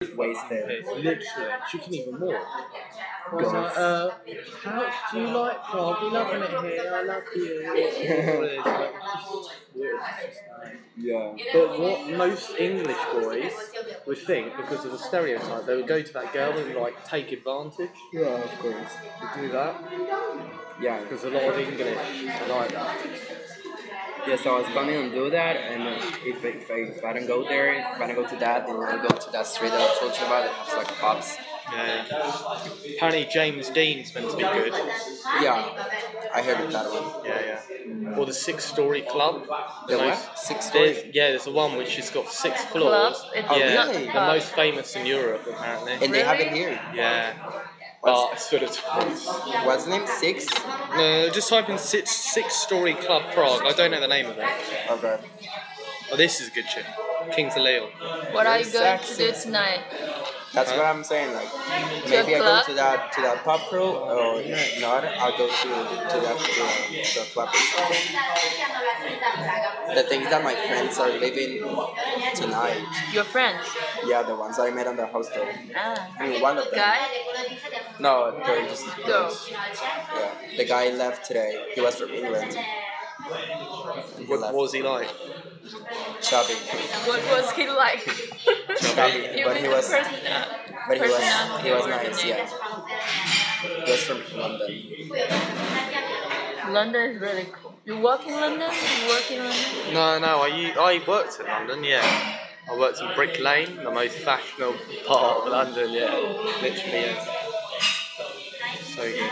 [0.00, 0.84] wasted.
[0.86, 1.20] Literally,
[1.70, 2.46] she can even walk.
[3.30, 4.10] I was like, uh,
[4.62, 6.02] how do you like Prague?
[6.02, 6.92] You loving it here?
[6.94, 7.62] I love you.
[7.74, 9.96] It's like, just weird.
[9.96, 11.36] It's just like- Yeah.
[11.52, 13.52] But what most English boys
[14.06, 17.32] would think, because of the stereotype, they would go to that girl and like take
[17.32, 17.90] advantage.
[18.12, 18.92] Yeah, of course.
[19.36, 19.74] They do that
[20.80, 21.00] Yeah.
[21.00, 21.96] because a lot of English
[22.42, 22.96] are like that.
[24.26, 27.04] Yeah, so I was planning on do that, and uh, if, I- if, I, if
[27.04, 29.46] I don't go there, if I don't go to that, then I'll go to that
[29.46, 31.36] street that I told you about that has like pubs.
[31.72, 32.04] Yeah.
[32.96, 34.72] Apparently James Dean's meant to be good.
[35.42, 35.84] Yeah,
[36.34, 37.24] I heard of that one.
[37.26, 37.60] Yeah,
[38.06, 38.16] yeah.
[38.18, 39.46] Or the Six Story Club.
[39.88, 40.38] The most- what?
[40.38, 42.82] Six There's, yeah, there's the one which has got six Club?
[42.82, 43.24] floors.
[43.34, 45.92] It's yeah, not a the most famous in Europe apparently.
[46.02, 46.78] And they have it here.
[46.94, 47.32] yeah,
[48.04, 49.64] What's- but it's sort of.
[49.66, 50.06] What's the name?
[50.06, 50.46] Six?
[50.96, 53.62] No, just type in six, six Story Club Prague.
[53.64, 54.44] I don't know the name of it.
[54.90, 55.18] Okay.
[56.12, 56.84] Oh, this is a good shit.
[57.34, 57.88] Kings of Leon.
[58.32, 59.80] What are you going to do tonight?
[60.54, 61.34] That's what I'm saying.
[61.34, 61.48] Like
[62.08, 65.62] maybe I go to that to that pub crawl, or if not, I'll go to
[65.62, 67.50] to that to, the club.
[69.94, 71.58] The thing is that my friends are leaving
[72.34, 72.86] tonight.
[73.12, 73.66] Your friends?
[74.06, 75.46] Yeah, the ones I met on the hostel.
[75.76, 76.08] Ah.
[76.18, 76.74] I mean, one of them.
[76.74, 76.98] Guy?
[77.98, 79.30] No, they're just Go.
[79.50, 81.72] Yeah, the guy left today.
[81.74, 82.56] He was from England.
[84.18, 85.08] He What, what was he like?
[86.20, 86.54] Chubby.
[86.54, 88.00] What was he like?
[88.78, 90.12] Chubby, You but he was, person-
[90.88, 92.24] but he was, he was nice.
[92.24, 92.46] Yeah,
[93.84, 94.70] he was from London.
[96.72, 97.74] London is really cool.
[97.84, 98.70] You work in London?
[99.02, 99.94] You work in London?
[99.94, 102.38] No, no, I, u- I worked in London, yeah.
[102.70, 106.14] I worked in Brick Lane, the most fashionable part of London, yeah.
[106.62, 107.24] Literally, yeah.
[108.94, 109.30] So good.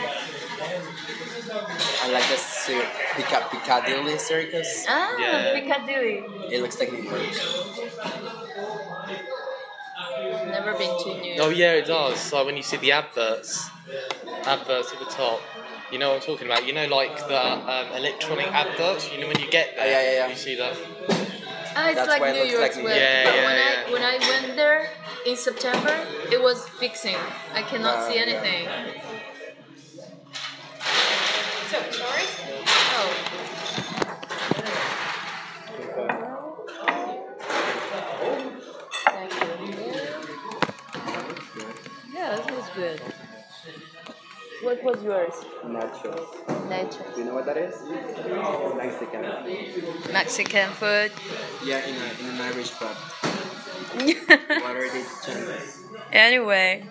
[2.03, 4.85] I like the cir- Pica- Piccadilly Circus.
[4.89, 5.53] Ah, Yeah.
[5.55, 6.25] Piccadilly.
[6.51, 7.33] It looks like New York.
[10.51, 11.41] Never been to New York.
[11.47, 12.19] Oh yeah, it does.
[12.21, 13.69] So when you see the adverts,
[14.47, 15.41] adverts at the top,
[15.91, 16.67] you know what I'm talking about.
[16.67, 19.11] You know, like the um, electronic adverts.
[19.13, 20.29] You know when you get there, Oh, yeah, yeah, yeah.
[20.29, 20.77] you see that.
[21.75, 22.85] Ah, it's That's like why it New looks York's like.
[22.87, 23.85] Yeah, but yeah, when yeah.
[23.89, 24.89] I when I went there
[25.27, 25.95] in September,
[26.31, 27.17] it was fixing.
[27.55, 28.27] I cannot Ah, see yeah.
[28.29, 28.69] anything.
[44.73, 45.35] What was yours?
[45.67, 46.69] Nachos.
[46.71, 47.05] Nature.
[47.15, 47.77] Do you know what that is?
[48.75, 49.21] Mexican.
[50.11, 51.13] Mexican food.
[51.63, 52.97] Yeah, in, a, in an Irish pub.
[53.93, 55.85] What are the chances?
[56.11, 56.85] anyway.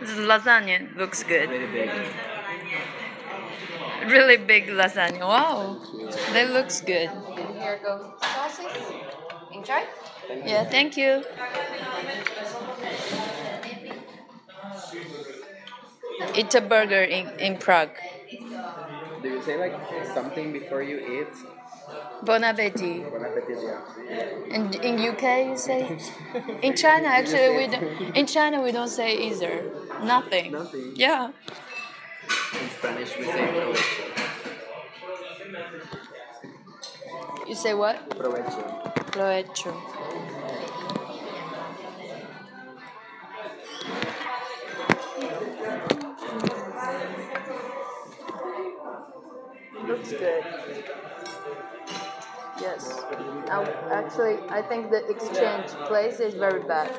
[0.00, 1.48] This lasagna looks good.
[1.48, 1.90] Very big.
[4.06, 5.26] Really big lasagna.
[5.26, 5.82] Wow.
[6.32, 7.10] That looks good.
[7.58, 8.70] Here goes sauces.
[9.52, 9.82] Enjoy.
[10.30, 11.24] Yeah, thank you.
[16.34, 17.90] Eat a burger in, in Prague.
[19.22, 19.74] Do you say like
[20.14, 21.34] something before you eat?
[22.24, 23.10] Bon appetit.
[23.10, 24.56] Bon appetit, yeah.
[24.56, 25.98] In, in UK you say?
[26.62, 29.70] In China actually we don't, in China we don't say either.
[30.04, 30.52] Nothing.
[30.52, 30.92] Nothing.
[30.94, 31.30] Yeah.
[32.60, 34.12] In Spanish we say provecho.
[37.48, 38.08] You say what?
[38.10, 38.91] Provecho.
[39.12, 39.72] Provecho.
[49.86, 50.44] Looks good.
[52.60, 53.04] Yes.
[53.46, 56.90] Now, actually, I think the exchange place is very bad.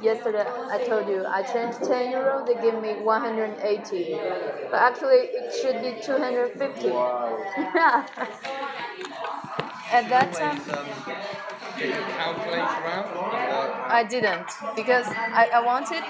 [0.00, 4.08] Yesterday, I told you I changed 10 euro, they give me 180.
[4.70, 6.90] But actually, it should be 250.
[6.90, 7.38] Wow.
[7.74, 8.06] Yeah.
[9.92, 10.60] At that time,
[11.78, 13.90] Get your calculator out.
[13.90, 16.02] I didn't because I, I wanted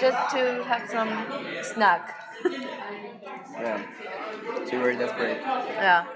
[0.00, 1.10] just to have some
[1.62, 2.14] snack.
[3.54, 3.82] Yeah.
[4.66, 5.38] So you were desperate.
[5.40, 6.06] Yeah.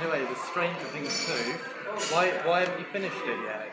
[0.00, 1.32] Anyway, the Stranger Things 2.
[2.14, 3.68] Why, why haven't you finished it yet?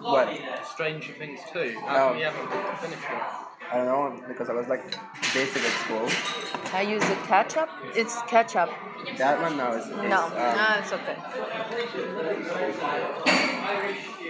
[0.00, 0.28] What?
[0.72, 1.78] Stranger Things 2.
[1.86, 2.08] How Oh.
[2.10, 3.45] come you haven't finished it?
[3.72, 4.84] I don't know because I was like
[5.34, 6.08] basic at school.
[6.72, 7.68] I use the ketchup.
[7.94, 8.70] It's ketchup.
[9.18, 11.16] That one now is, is No, um, no, it's okay.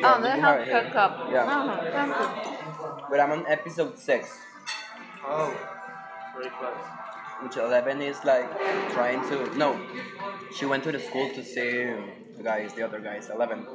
[0.01, 0.81] Yeah, oh, they have have it here.
[0.83, 1.13] ketchup.
[1.31, 1.45] Yeah.
[1.45, 3.07] Uh-huh, thank you.
[3.11, 4.39] but I'm on episode six,
[5.25, 5.53] Oh,
[6.35, 6.85] very close.
[7.43, 8.49] which eleven is like
[8.93, 9.79] trying to no.
[10.55, 11.93] She went to the school to see
[12.37, 13.29] the guys, the other guys.
[13.31, 13.67] Eleven.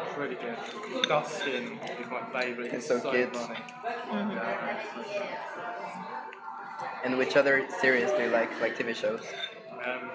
[0.00, 0.56] It's really good.
[1.08, 2.72] Dustin is my favourite.
[2.72, 3.34] It's so cute.
[3.34, 3.58] funny.
[4.10, 4.34] Mhm.
[4.34, 4.82] Yeah.
[7.04, 9.22] And which other series do you like, like TV shows?
[9.84, 10.10] Um,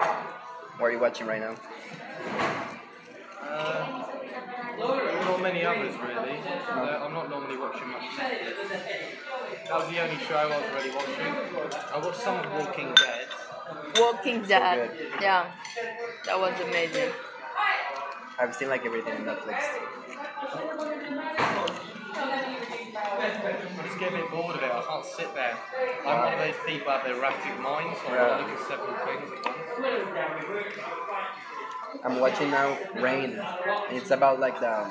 [0.78, 1.56] What are you watching right now?
[3.42, 4.04] uh,
[4.80, 6.38] not many others really.
[6.40, 8.56] Uh, I'm not normally watching much Netflix.
[9.68, 11.32] That was the only show I was really watching.
[11.94, 13.28] I watched some of Walking Dead.
[14.00, 14.92] Walking Dead.
[14.98, 15.22] good.
[15.22, 15.46] yeah,
[16.26, 17.12] that was amazing.
[18.40, 19.64] I've seen like everything on Netflix.
[22.16, 24.72] I just get a bit bored of it.
[24.72, 25.58] I can't sit there.
[26.06, 28.28] I'm one of those people that have erratic minds, so I Yeah.
[28.28, 29.60] want to look at several things at once.
[32.04, 33.40] I'm watching now Rain.
[33.92, 34.86] It's about like the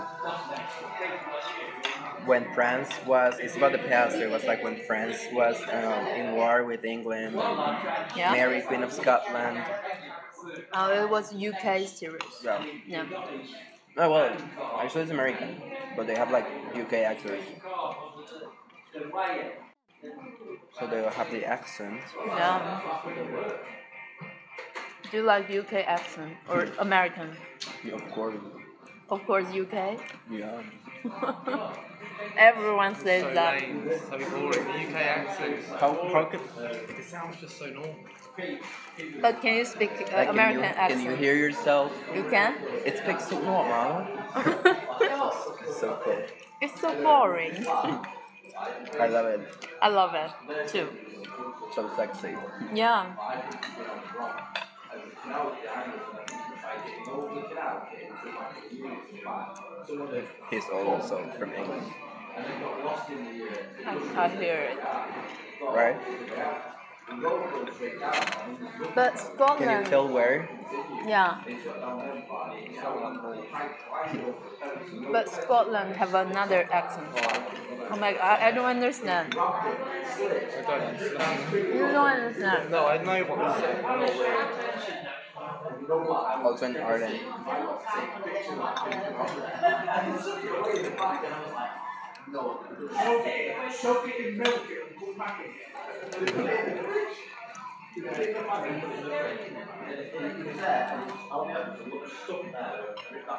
[2.25, 3.39] when France was.
[3.41, 4.17] It's about the past.
[4.17, 7.35] It was like when France was um, in war with England.
[8.17, 8.33] Yeah.
[8.33, 9.63] Mary, Queen of Scotland.
[10.75, 12.23] Oh, it was UK series.
[12.45, 12.65] Yeah.
[12.87, 13.07] Yeah.
[13.97, 14.37] Oh well,
[14.81, 15.61] actually it's American,
[15.97, 17.43] but they have like UK actors.
[20.79, 22.01] So they will have the accent.
[22.27, 22.81] Yeah.
[25.11, 27.37] Do you like UK accent or American?
[27.85, 28.35] Yeah, of course.
[29.11, 29.99] Of course, UK.
[30.31, 30.63] Yeah.
[32.37, 33.61] Everyone says So that.
[33.61, 34.65] lame, so boring.
[34.65, 35.67] The UK accents.
[35.79, 36.41] How, how could
[36.99, 37.97] It sounds just so normal.
[39.21, 41.03] But can you speak uh, like, American can you, accent?
[41.03, 41.93] Can you hear yourself?
[42.15, 42.55] You can?
[42.85, 44.07] It speaks so normal.
[45.63, 46.23] It's so cool.
[46.61, 47.67] it's so boring.
[49.01, 49.41] I love it.
[49.81, 50.89] I love it too.
[51.75, 52.35] So sexy.
[52.75, 53.13] Yeah.
[60.51, 61.87] He's also from England,
[63.87, 64.79] I, I hear it.
[65.63, 65.97] right?
[68.95, 69.59] But Scotland.
[69.59, 70.49] Can you tell where?
[71.07, 71.43] Yeah.
[75.11, 77.09] But Scotland have another accent.
[77.91, 78.15] Oh my!
[78.15, 79.35] I, I don't understand.
[79.37, 79.39] I
[80.67, 81.53] don't understand.
[81.53, 82.71] You don't understand.
[82.71, 83.85] No, I know what you're saying.
[86.45, 87.21] Also in Ireland.
[92.31, 92.61] No.
[93.07, 94.63] Okay, soak it in milk,
[94.99, 95.72] put back in.
[96.13, 96.27] Do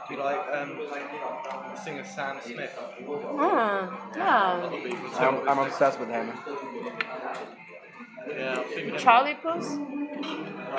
[0.09, 2.77] you like um, the singer Sam Smith?
[3.07, 4.69] Mm, yeah.
[5.19, 6.31] I'm, I'm obsessed with him.
[8.27, 8.97] Yeah, I've seen.
[8.97, 9.79] Charlie Puth?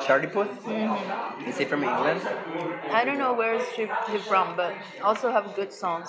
[0.05, 0.49] Charlie Puth?
[0.65, 2.21] hmm Is he from England?
[2.91, 6.09] I don't know where is she, she from, but also have good songs.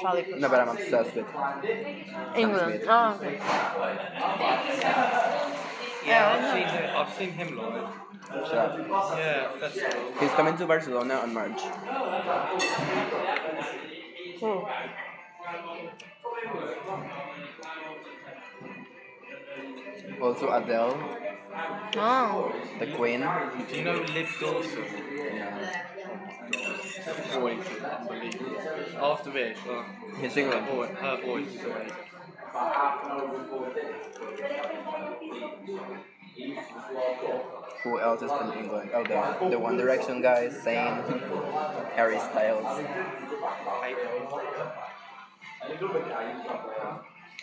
[0.00, 0.40] Charlie Puth.
[0.40, 1.26] No, but I'm obsessed with
[2.36, 2.82] England.
[2.88, 3.38] Oh, okay.
[6.06, 6.96] Yeah, I I've seen him.
[6.96, 7.88] I've seen him live.
[8.48, 9.18] Shut up.
[9.18, 10.12] Yeah, festival.
[10.20, 11.60] He's coming to Barcelona on March.
[14.40, 14.68] Cool.
[20.20, 20.98] Also Adele,
[21.96, 23.20] Oh, the Queen.
[23.68, 24.84] Do you know Liv Dawson?
[25.16, 25.82] Yeah.
[26.54, 28.56] Voice is unbelievable.
[29.00, 29.82] After this, uh,
[30.42, 30.66] her England.
[30.66, 31.92] voice, her voice is amazing.
[37.82, 38.90] Who else is from England?
[38.94, 41.02] Oh, the, the One Direction guy, Zayn,
[41.94, 42.84] Harry Styles.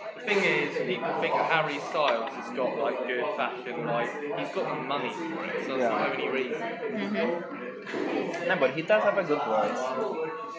[0.01, 0.20] Hate him.
[0.20, 4.75] The thing is, people think Harry Styles has got like good fashion, like he's got
[4.75, 5.89] the money for it, so that's Yeah.
[5.89, 6.62] the only reason.
[6.62, 8.48] mm-hmm.
[8.48, 9.84] No, but he does have a good voice.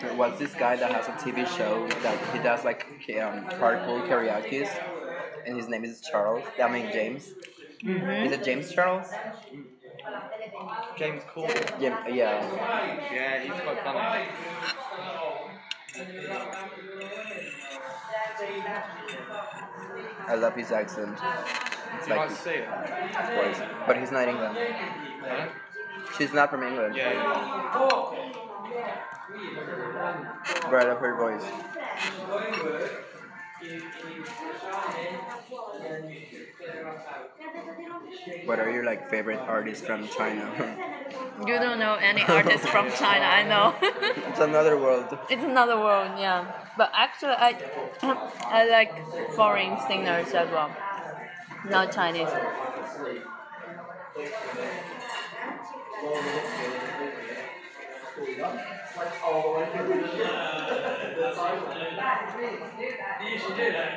[0.00, 2.86] Who else, What's this guy that has a TV show that he does like
[3.22, 4.68] um, hardcore karaoke,
[5.46, 6.44] and his name is Charles.
[6.62, 7.34] I mean James.
[7.82, 9.06] Is it James Charles?
[10.98, 11.80] James Corden.
[11.80, 13.10] Yeah, yeah.
[13.12, 14.24] Yeah, he's quite funny.
[20.26, 21.18] I love his accent.
[21.98, 22.68] It's You like, might see it.
[22.68, 24.56] of course, but he's not England.
[25.20, 25.48] Huh?
[26.16, 26.96] She's not from England.
[26.96, 28.43] Yeah, yeah.
[30.66, 31.44] I love her voice.
[38.44, 40.78] What are your like favorite artists from China?
[41.46, 43.74] You don't know any artists from China, I know.
[43.82, 45.06] it's another world.
[45.28, 46.46] it's another world, yeah.
[46.78, 47.58] But actually, I
[48.02, 49.02] I like
[49.34, 50.70] foreign singers as well,
[51.68, 52.30] not Chinese.
[58.16, 60.02] There you like all the way through.
[61.20, 61.80] That's awesome.
[63.26, 63.90] You should do that.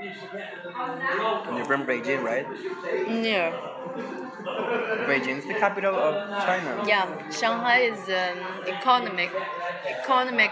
[0.00, 0.10] You
[1.56, 2.46] You're from Beijing, right?
[3.08, 3.52] Yeah.
[5.08, 6.84] Beijing is the capital of China.
[6.86, 9.30] Yeah, Shanghai is an economic,
[9.86, 10.50] economic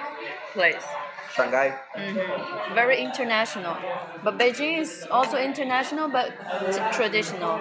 [0.55, 0.87] place.
[1.35, 1.79] Shanghai.
[1.95, 2.75] Mm -hmm.
[2.75, 3.76] Very international,
[4.25, 6.33] but Beijing is also international, but
[6.97, 7.61] traditional.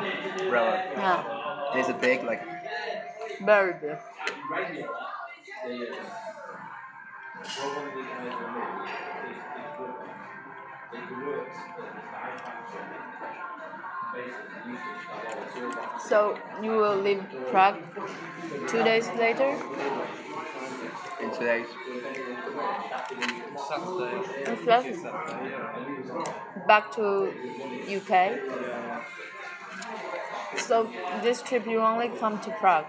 [0.53, 0.79] Really?
[0.95, 1.79] Yeah.
[1.79, 2.23] Is it big?
[2.23, 2.41] Like.
[3.41, 3.97] Very big.
[16.07, 17.79] So you will leave Prague
[18.67, 19.57] two days later.
[21.19, 21.67] in two days.
[23.67, 24.95] Saturday,
[26.67, 27.33] back to
[27.89, 28.39] UK.
[30.57, 30.89] So
[31.23, 32.85] this trip you only come to Prague.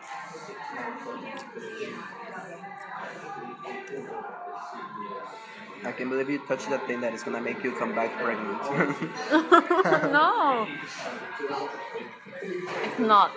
[5.87, 8.61] I can't believe you touched that thing that is gonna make you come back pregnant.
[10.13, 10.67] no,
[12.85, 13.31] it's not.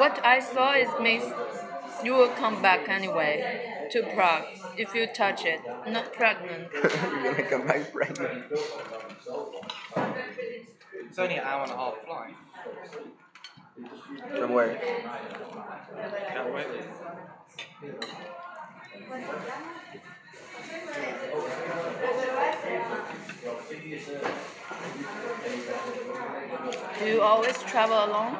[0.00, 1.24] What I saw is means
[2.02, 4.44] you will come back anyway to Prague
[4.78, 5.60] if you touch it.
[5.86, 6.68] Not pregnant.
[6.72, 8.44] You're gonna come back pregnant.
[11.08, 12.34] It's only an hour and a half flight.
[14.38, 14.76] From where?
[16.32, 16.66] Can't wait.
[26.98, 28.36] Do you always travel alone?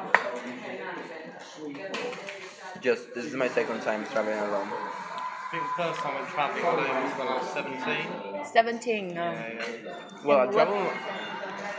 [2.81, 4.69] Just this is my second time traveling alone.
[4.71, 8.45] I think the first time I went travelling alone was when I was 17.
[8.45, 9.31] 17, no.
[9.31, 9.93] Yeah, yeah.
[10.25, 10.81] Well, I And what- travel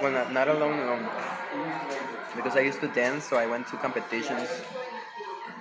[0.01, 1.09] when I'm not alone, alone.
[2.37, 4.49] Because I used to dance, so I went to competitions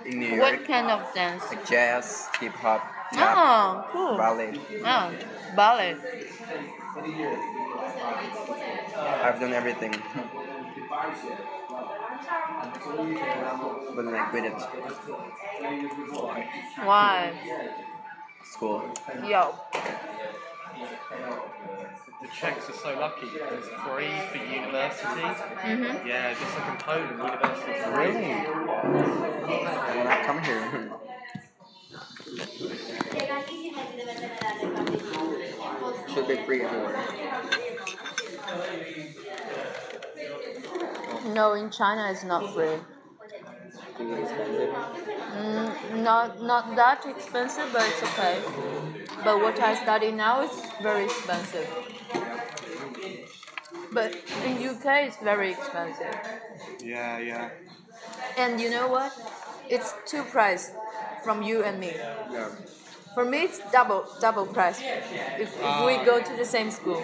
[0.04, 1.44] in New York, What kind of dance?
[1.50, 4.16] like jazz, hip hop, rap, Oh, cool.
[4.16, 4.58] ballet.
[4.84, 5.12] Oh,
[5.56, 5.96] ballet.
[9.22, 9.94] I've done everything.
[13.94, 14.52] but then I quit it.
[16.84, 17.32] Why?
[18.44, 18.82] School.
[19.26, 19.54] Yo.
[22.20, 25.22] The Czechs are so lucky it's free for university.
[25.22, 26.06] Mm-hmm.
[26.06, 28.06] Yeah, just like in Poland, university is free.
[28.06, 28.34] Really?
[29.94, 30.87] When I come here.
[36.18, 36.98] Should be free everywhere.
[41.32, 42.78] No, in China it's not free.
[43.96, 44.10] Food.
[45.36, 48.42] Mm, not not that expensive, but it's okay.
[49.22, 50.50] But what I study now is
[50.82, 51.68] very expensive.
[53.92, 56.16] But in UK it's very expensive.
[56.82, 57.50] Yeah, yeah.
[58.36, 59.12] And you know what?
[59.68, 60.72] It's two price
[61.22, 61.92] from you and me.
[61.94, 62.48] Yeah.
[63.18, 65.50] For me it's double double price if, if
[65.84, 67.02] we go to the same school.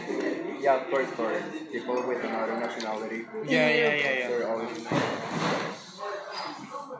[0.60, 1.42] Yeah, of course, for
[1.72, 4.28] people with another nationality, Yeah, yeah, yeah, yeah.
[4.28, 4.86] they're always.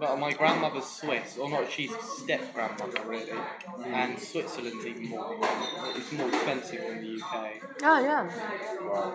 [0.01, 1.93] But my grandmother's Swiss, or not, she's
[2.23, 3.87] step grandmother really, mm.
[3.87, 5.39] and Switzerland's even more.
[5.95, 7.35] It's more expensive than the UK.
[7.85, 8.23] Oh yeah.
[8.83, 9.15] Wow.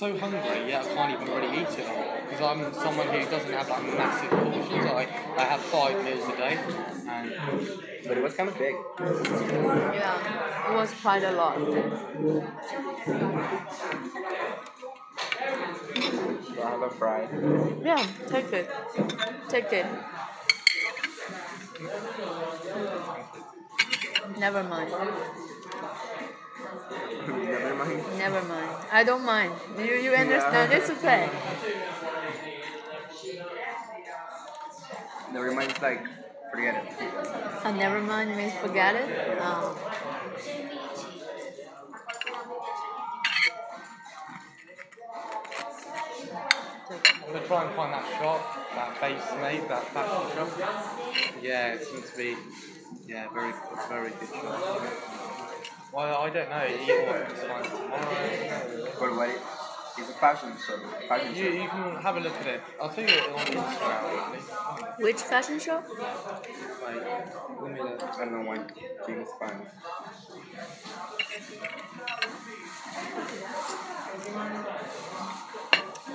[0.00, 2.16] So hungry, yet I can't even really eat it all.
[2.24, 4.86] Because I'm someone who doesn't have like massive portions.
[4.86, 6.58] I, I have five meals a day,
[7.08, 7.34] and
[8.06, 8.74] But it was kind of big.
[8.98, 10.70] Yeah.
[10.70, 11.58] It was quite a lot.
[16.54, 17.28] So I have a fry.
[17.82, 18.70] Yeah, take it.
[19.48, 19.86] Take it.
[24.38, 24.90] Never mind.
[26.90, 28.18] Never mind.
[28.18, 28.70] Never mind.
[28.92, 29.52] I don't mind.
[29.78, 30.72] You you understand?
[30.72, 31.28] It's okay.
[35.32, 35.70] Never mind.
[35.70, 36.04] It's like
[36.50, 36.92] forget it.
[37.64, 39.38] And never mind means forget it.
[39.40, 39.78] Oh.
[46.90, 48.40] I'm gonna try and find that shop,
[48.74, 50.50] that base made, that fashion shop.
[51.40, 52.36] Yeah, it seems to be,
[53.06, 53.52] yeah, very,
[53.88, 55.09] very good shop.
[55.92, 56.64] Well, I don't know.
[56.64, 58.92] You might just find it tomorrow.
[59.00, 59.36] But wait,
[59.98, 60.78] it's a fashion show.
[61.08, 61.62] Fashion You, show.
[61.62, 62.60] you can have a look at it.
[62.80, 64.82] I'll tell you it on Instagram.
[64.82, 65.04] Actually.
[65.04, 65.82] Which fashion show?
[65.82, 67.02] Wait,
[67.62, 68.02] let me look.
[68.02, 68.58] I don't know why
[69.06, 69.66] James Bond.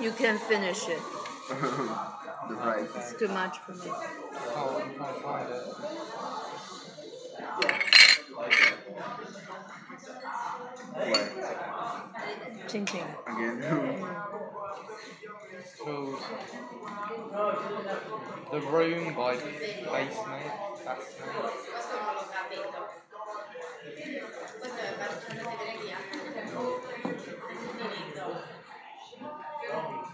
[0.00, 1.00] You can finish it.
[2.48, 2.88] the price.
[2.96, 3.80] It's too much for me.
[3.88, 5.62] Oh, I'm trying to find it.
[12.68, 13.04] Ching ching.
[13.26, 13.62] Again.
[15.76, 16.18] so
[18.50, 20.52] the room by the basement.
[20.84, 21.14] That's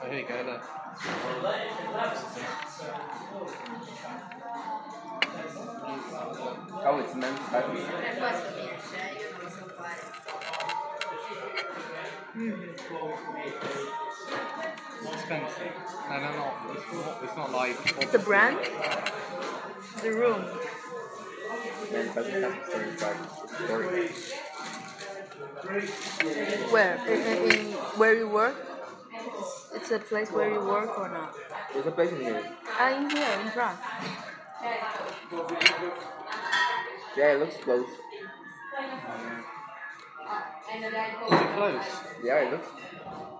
[0.04, 0.62] Oh, here you go, look.
[6.84, 7.78] Oh, it's meant to be
[15.12, 15.72] expensive.
[16.08, 16.52] No, no, no.
[16.72, 18.10] It's not, it's not like.
[18.10, 18.58] The brand?
[20.02, 20.44] The room.
[21.92, 23.16] Men's studies has a story, but
[23.64, 24.08] story.
[26.70, 26.96] Where?
[27.06, 28.56] In, in, in where you work?
[29.12, 31.34] It's, it's a place where you work or not?
[31.72, 32.50] There's a place in here.
[32.78, 33.76] Ah, in here, in Prague.
[37.16, 37.86] Yeah, it looks close.
[40.74, 41.88] Is it closed?
[42.24, 42.68] Yeah, it looks.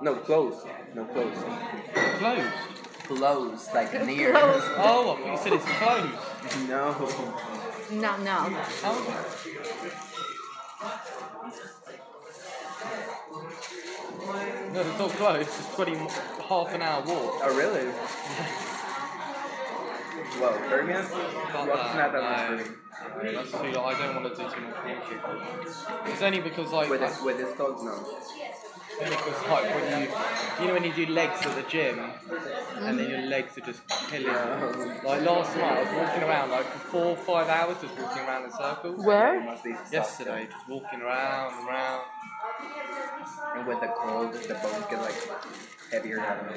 [0.03, 0.65] No, close.
[0.95, 1.37] No, close.
[2.19, 2.53] Closed?
[3.05, 4.33] Close, like near.
[4.33, 4.63] Close.
[4.77, 6.69] Oh, I thought you said it's closed.
[6.69, 6.93] no.
[8.01, 8.37] No, no.
[8.83, 9.07] How is?
[14.73, 15.49] No, it's not closed.
[15.49, 15.97] It's 20,
[16.49, 17.41] half an hour walk.
[17.43, 17.93] Oh, really?
[20.41, 21.05] Well, Birmingham?
[21.53, 22.77] Not Well, it's not that much for me.
[23.25, 26.13] No, that's too, I don't want to do too much walking.
[26.13, 27.93] It's only because like, With like this, with this code, no.
[27.93, 30.09] only because like when you,
[30.61, 31.99] you know when you do legs at the gym,
[32.77, 34.27] and then your legs are just killing.
[34.27, 34.33] you.
[35.05, 38.23] Like last night, I was walking around like for four or five hours, just walking
[38.23, 39.05] around in circles.
[39.05, 39.41] Where?
[39.43, 39.93] Must be soft.
[39.93, 42.05] Yesterday, just walking around and around.
[43.57, 45.15] And with the cold, the bones get like
[45.93, 46.57] heavier element.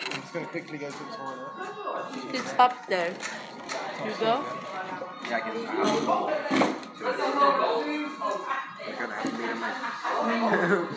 [0.00, 2.34] I'm just gonna quickly go to the toilet.
[2.34, 3.14] It's up there.
[4.04, 4.44] You go?
[5.28, 5.56] Yeah, I can.
[5.56, 5.66] Um,
[8.82, 9.30] I'm gonna have to
[10.62, 10.88] meet.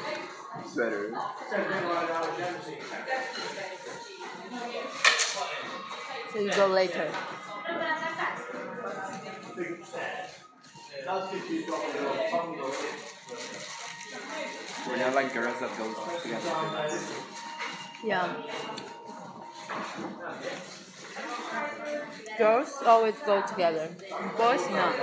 [6.32, 7.12] So you go later.
[11.06, 13.75] That's because you've got a little.
[14.88, 16.50] We're not like girls that go together.
[18.04, 18.34] Yeah.
[22.38, 23.90] Girls always go together.
[24.38, 24.96] Boys not.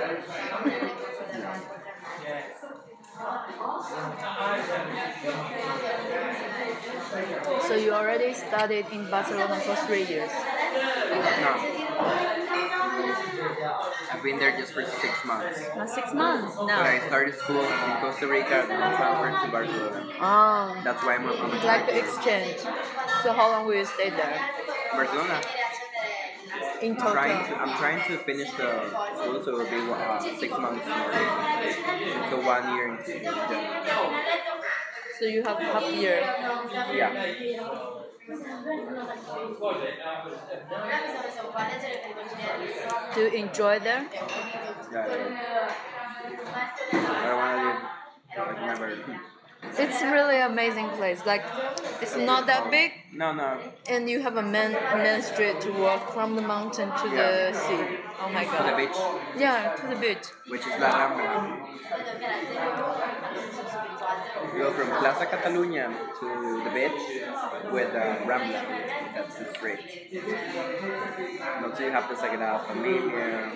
[7.67, 10.31] so you already studied in Barcelona for three years.
[11.11, 12.42] No.
[14.13, 15.61] I've been there just for six months.
[15.77, 16.83] Not six months When now.
[16.83, 20.13] I started school in Costa Rica, then I transferred to Barcelona.
[20.21, 22.59] Oh, That's why I'm on like the exchange.
[23.23, 24.39] So how long will you stay there?
[24.93, 25.41] Barcelona.
[26.83, 27.63] In I'm trying to total?
[27.63, 28.71] I'm trying to finish the
[29.15, 31.13] school, so it'll be uh, six months more.
[32.31, 34.23] So one year in January.
[35.19, 36.19] So you have half year.
[36.93, 38.02] Yeah.
[43.15, 44.07] Do you enjoy there?
[44.13, 45.75] Yeah.
[46.93, 49.32] I don't want to.
[49.63, 51.21] It's really amazing place.
[51.25, 51.45] Like
[52.01, 53.59] it's not that big, No, no.
[53.89, 57.85] and you have a main main street to walk from the mountain to the sea.
[58.21, 58.59] Oh my god.
[58.59, 58.99] To the beach,
[59.37, 60.27] Yeah, to the beach.
[60.49, 61.33] which is La Rambla.
[64.53, 65.87] You go from Plaza Catalunya
[66.21, 66.29] to
[66.65, 67.03] the beach
[67.73, 68.61] with uh, Rambla.
[69.15, 69.81] That's the street.
[71.65, 73.53] Also, you have the Sagrada Familia.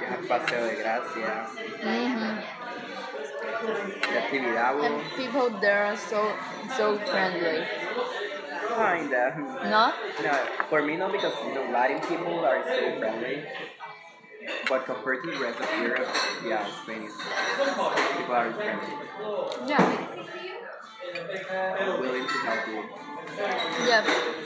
[0.00, 1.34] You have Paseo de Gracia.
[1.82, 2.59] hmm The Tibidabo.
[4.82, 6.32] And people there are so
[6.76, 7.66] so friendly.
[8.68, 9.34] Kinda.
[9.68, 9.94] Not?
[10.22, 10.32] No,
[10.68, 13.44] for me, no, because you know, Latin people are so friendly.
[14.68, 16.08] But compared to the rest of Europe,
[16.46, 17.14] yeah, Spain is
[18.16, 18.94] people are friendly,
[19.66, 19.84] Yeah.
[22.00, 22.82] willing to help you.
[23.86, 24.02] Yeah.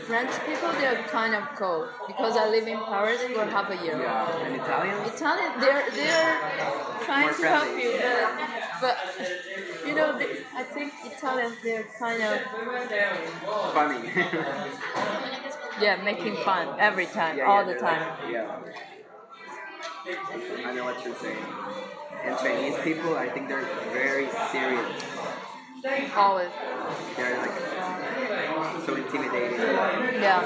[0.06, 3.98] French people they're kind of cold because I live in Paris for half a year.
[4.00, 6.36] Yeah, and Italians, Italian, they're they're
[7.04, 8.96] trying More to help you, but but
[9.86, 12.40] you know, they, I think Italians they're kind of
[13.72, 14.10] funny.
[15.80, 18.00] yeah making fun every time, Yeah, all yeah, the time.
[18.24, 18.56] like- yeah.
[20.66, 21.38] I know what you're saying.
[22.24, 25.02] And Chinese people, I think they're very serious.
[26.16, 26.48] Always,
[27.16, 29.60] They're like so intimidating.
[30.22, 30.40] yeah.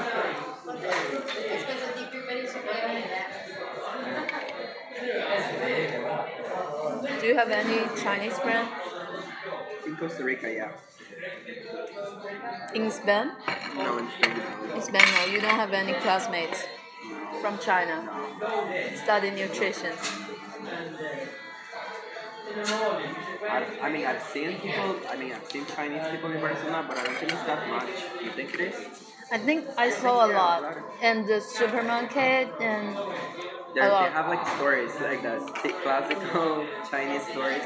[7.19, 8.69] Do you have any Chinese friends?
[9.85, 10.71] In Costa Rica, yeah.
[12.73, 13.31] in Spain?
[13.75, 14.41] No, in Spain.
[14.75, 15.25] In Spain, no.
[15.33, 16.63] You don't have any classmates
[17.41, 18.09] from China
[19.03, 19.91] study nutrition.
[23.49, 24.95] I, I mean, I've seen people.
[25.09, 27.89] I mean, I've seen Chinese people in Barcelona, but I don't think it's that much.
[28.23, 28.75] You think it is?
[29.31, 30.77] I think I saw a lot.
[31.01, 33.58] And the supermarket and They're, A lot.
[33.73, 37.63] They have like stories, like the sti- classical Chinese stories.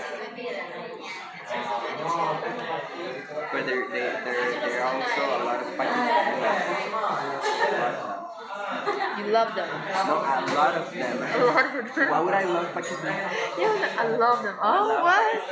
[3.52, 6.44] But there, they, there are also a lot of Pakistanis.
[9.20, 9.70] you love them.
[10.08, 11.18] No, a lot of them.
[11.18, 12.10] A lot of them.
[12.10, 13.32] Why would I love Pakistan?
[13.60, 14.56] Yeah, I love them.
[14.62, 15.44] Oh, what?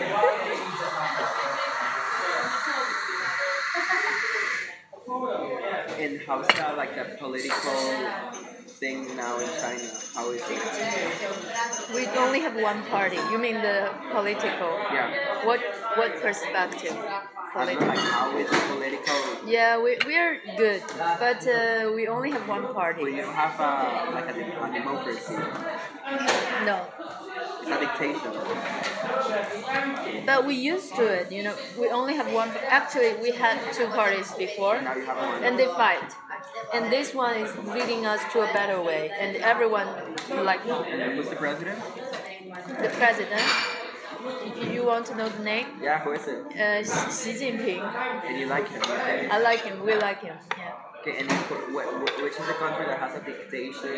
[6.00, 7.74] And how's that like the political
[8.82, 9.88] thing now in China?
[10.15, 11.94] How is it?
[11.94, 13.17] We only have one party.
[13.32, 13.78] You mean the
[14.12, 14.72] political?
[14.91, 15.46] Yeah.
[15.46, 15.60] What
[15.96, 16.98] what perspective?
[17.54, 17.88] I don't know, Political.
[17.88, 19.20] like how is political?
[19.46, 20.82] Yeah, we we are good,
[21.20, 23.04] but uh, we only have one party.
[23.04, 23.72] We don't have a
[24.17, 25.36] like a, a democracy.
[26.70, 26.78] No,
[27.62, 28.34] It's a dictatorship.
[30.26, 31.32] but we used to it.
[31.32, 32.50] You know, we only have one.
[32.80, 35.44] Actually, we had two parties before, Now you have one.
[35.44, 36.10] and they fight.
[36.74, 39.88] And this one is leading us to a better way, and everyone
[40.50, 41.78] like And who's the president?
[42.84, 43.42] the president.
[44.56, 45.68] You- You want to know the name?
[45.82, 46.40] Yeah, who is it?
[46.54, 46.84] Uh,
[47.20, 47.82] Xi Jinping.
[48.28, 48.82] And you like him?
[48.82, 49.28] Okay.
[49.36, 49.76] I like him.
[49.86, 50.38] We like him.
[50.58, 50.74] Yeah.
[51.02, 53.94] Okay, and then wh- wh- wh- which is a country that has a dictator,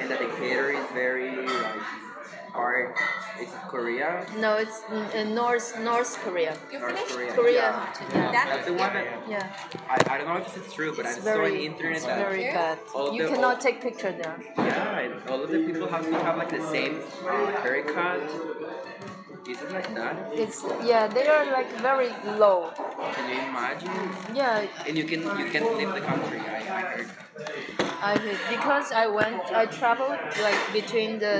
[0.00, 1.80] and the dictator is very like
[2.52, 2.94] hard?
[3.40, 4.26] Is it Korea?
[4.38, 6.56] No, it's uh, North North Korea.
[6.72, 7.14] You North finished?
[7.14, 7.32] Korea.
[7.34, 7.54] Korea.
[7.54, 8.32] Yeah.
[8.32, 8.44] Yeah.
[8.50, 9.52] That's the one that Yeah.
[9.88, 11.66] I, I don't know if this is true, but It's I saw on very, the
[11.66, 12.78] internet it's that very bad.
[12.94, 14.36] all You the- cannot all- take picture there.
[14.56, 18.20] yeah, all of the people have to have like the same uh, haircut.
[19.48, 20.14] Is it like that?
[20.34, 22.70] It's yeah, they are like very low.
[23.14, 23.90] Can you imagine?
[24.34, 26.38] Yeah, And you can you can leave the country.
[26.40, 27.06] I, I heard.
[28.02, 31.36] I heard because I went, I traveled like between the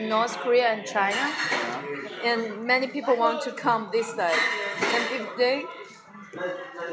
[0.00, 2.30] North Korea and China, Yeah.
[2.30, 4.42] and many people want to come this side,
[4.96, 5.64] and if they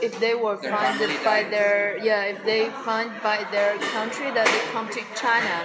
[0.02, 1.52] if they were Their funded by dies.
[1.52, 5.58] their yeah, if they find by their country that they come to China,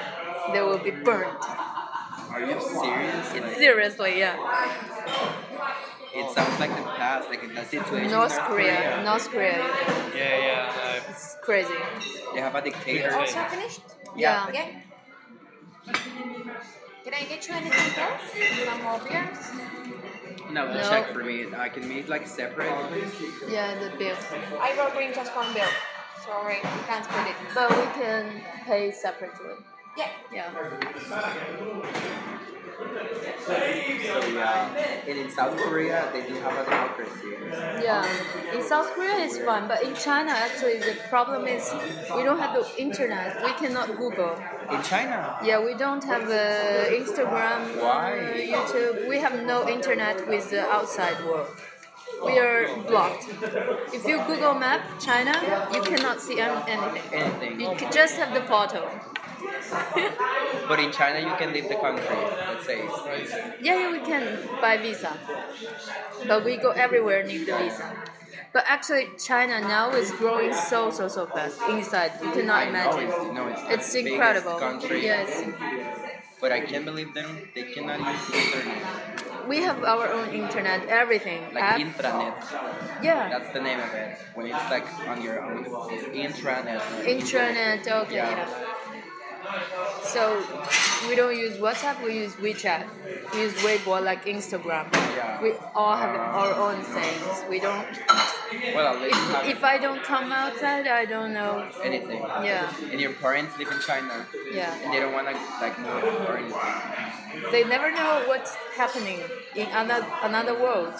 [0.53, 1.45] they will be burned.
[2.35, 3.33] Are you serious?
[3.33, 4.35] Like, Seriously, yeah.
[6.12, 8.07] it sounds like the past, like the situation.
[8.07, 9.59] in North Korea, North Korea,
[10.14, 11.11] Yeah, yeah, no.
[11.11, 11.75] it's crazy.
[12.35, 13.14] They have a dictator.
[13.14, 13.83] Also finished?
[14.16, 14.51] Yeah.
[14.53, 14.66] Yeah.
[17.05, 18.23] Can I get you anything else?
[18.64, 19.38] Some more beers?
[20.51, 20.83] No, No.
[20.90, 21.47] check for me.
[21.55, 22.75] I can meet like separate.
[23.49, 24.16] Yeah, the bill.
[24.61, 25.68] I will bring just one bill.
[26.25, 27.37] Sorry, we can't split it.
[27.55, 28.25] But we can
[28.66, 29.55] pay separately.
[29.96, 30.09] Yeah.
[30.33, 30.50] Yeah.
[33.46, 35.04] So yeah.
[35.07, 37.28] And in South Korea, they do have a democracy.
[37.83, 38.54] Yeah.
[38.54, 41.72] In South Korea it's fun, but in China actually the problem is
[42.16, 43.44] we don't have the internet.
[43.44, 44.35] We cannot Google.
[44.70, 45.38] In China.
[45.44, 48.18] Yeah, we don't have uh, Instagram, Why?
[48.18, 49.09] uh, YouTube.
[49.09, 51.48] We have no internet with the outside world.
[52.24, 53.28] We are blocked.
[53.92, 55.35] If you Google Map China,
[55.72, 56.80] you cannot see anything.
[57.12, 57.61] Anything.
[57.61, 58.88] You can just have the photo.
[60.68, 62.16] But in China, you can leave the country.
[62.48, 62.80] Let's say.
[63.61, 65.12] Yeah, yeah, we can buy visa,
[66.26, 67.92] but we go everywhere need the visa.
[68.52, 72.12] But actually, China now is growing so so so fast inside.
[72.22, 73.09] You cannot imagine.
[73.11, 74.59] it's, no, it's, It's incredible.
[74.59, 75.02] Country.
[75.02, 75.42] Yes,
[76.40, 77.48] But I can't believe them.
[77.54, 79.48] They cannot use internet.
[79.48, 81.40] we have our own internet, everything.
[81.52, 81.80] Like App.
[81.80, 82.35] intranet.
[83.02, 84.18] yeah, That's the name of it.
[84.35, 85.64] When it's like on your own.
[85.90, 86.80] It's intranet.
[87.04, 87.87] intranet.
[87.88, 88.30] Okay, Yeah.
[88.30, 88.74] yeah.
[90.02, 90.42] So
[91.09, 92.02] we don't use WhatsApp.
[92.04, 92.87] We use WeChat.
[93.33, 94.87] We use Weibo like Instagram.
[94.92, 95.42] Yeah.
[95.42, 97.44] We all have our own things.
[97.48, 97.87] We don't.
[98.74, 101.68] Well, If, if I don't come outside, I don't know.
[101.83, 102.20] anything.
[102.22, 104.26] Yeah, And your parents live in China.
[104.52, 104.72] yeah.
[104.83, 107.50] And they don't want to like move or anything.
[107.50, 109.20] They never know what's happening
[109.57, 110.94] in another another world.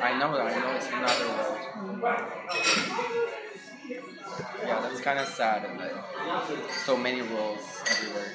[0.00, 0.46] I know that.
[0.46, 1.58] I know it's another world.
[2.02, 3.43] Mm.
[4.62, 5.64] Yeah, that's kind of sad.
[5.64, 5.94] And like,
[6.84, 8.32] so many rules everywhere.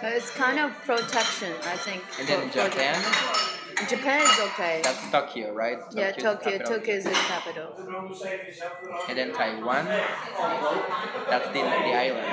[0.00, 2.02] But it's kind of protection, I think.
[2.18, 4.80] And for- then Japan, the- Japan is okay.
[4.84, 5.78] that's Tokyo, right?
[5.92, 6.58] yeah, Tokyo.
[6.58, 6.78] capital.
[6.78, 7.74] Tokyo is the capital.
[9.08, 12.26] And then Taiwan, that's the, the island.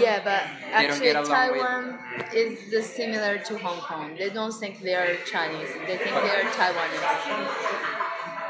[0.00, 1.98] Yeah, but actually with- Taiwan
[2.34, 4.16] is the similar to Hong Kong.
[4.16, 5.68] They don't think they are Chinese.
[5.86, 7.97] They think they are Taiwanese.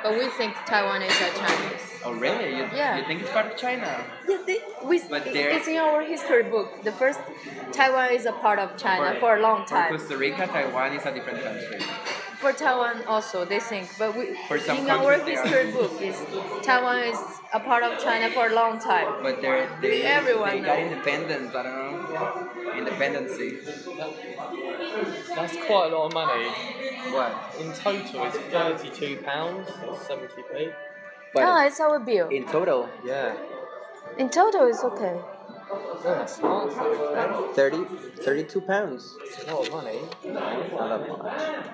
[0.03, 1.85] But we think Taiwanese are Chinese.
[2.05, 2.51] Oh, really?
[2.57, 2.97] You, Yeah.
[2.99, 3.89] you think it's part of China?
[4.29, 6.83] Yeah, they, we, But they're- it's in our history book.
[6.85, 7.21] The first
[7.73, 9.91] Taiwan is a part of China for, a long For time.
[9.97, 11.81] Costa Rica, Taiwan is a different country.
[12.39, 15.63] for Taiwan also they think, but we For some in our countries, they are.
[15.65, 16.17] history book is
[16.63, 17.19] Taiwan is
[17.53, 19.09] a part of China for a long time.
[19.27, 20.85] But they're they Everyone they got know.
[20.87, 21.51] independence.
[21.59, 22.73] I don't know.
[22.81, 23.49] Independency.
[25.35, 26.47] That's quite a lot of money.
[27.13, 27.33] What?
[27.61, 30.69] In total, it's thirty-two pounds or seventy p.
[31.35, 32.29] But Ah, it's our bill.
[32.29, 33.35] in total, Yeah.
[34.17, 35.21] In total, it's okay.
[36.03, 37.53] That's not okay.
[37.55, 37.85] 30,
[38.23, 39.15] 32 pounds.
[39.23, 40.01] It's a lot of money.
[40.25, 41.67] Not that much.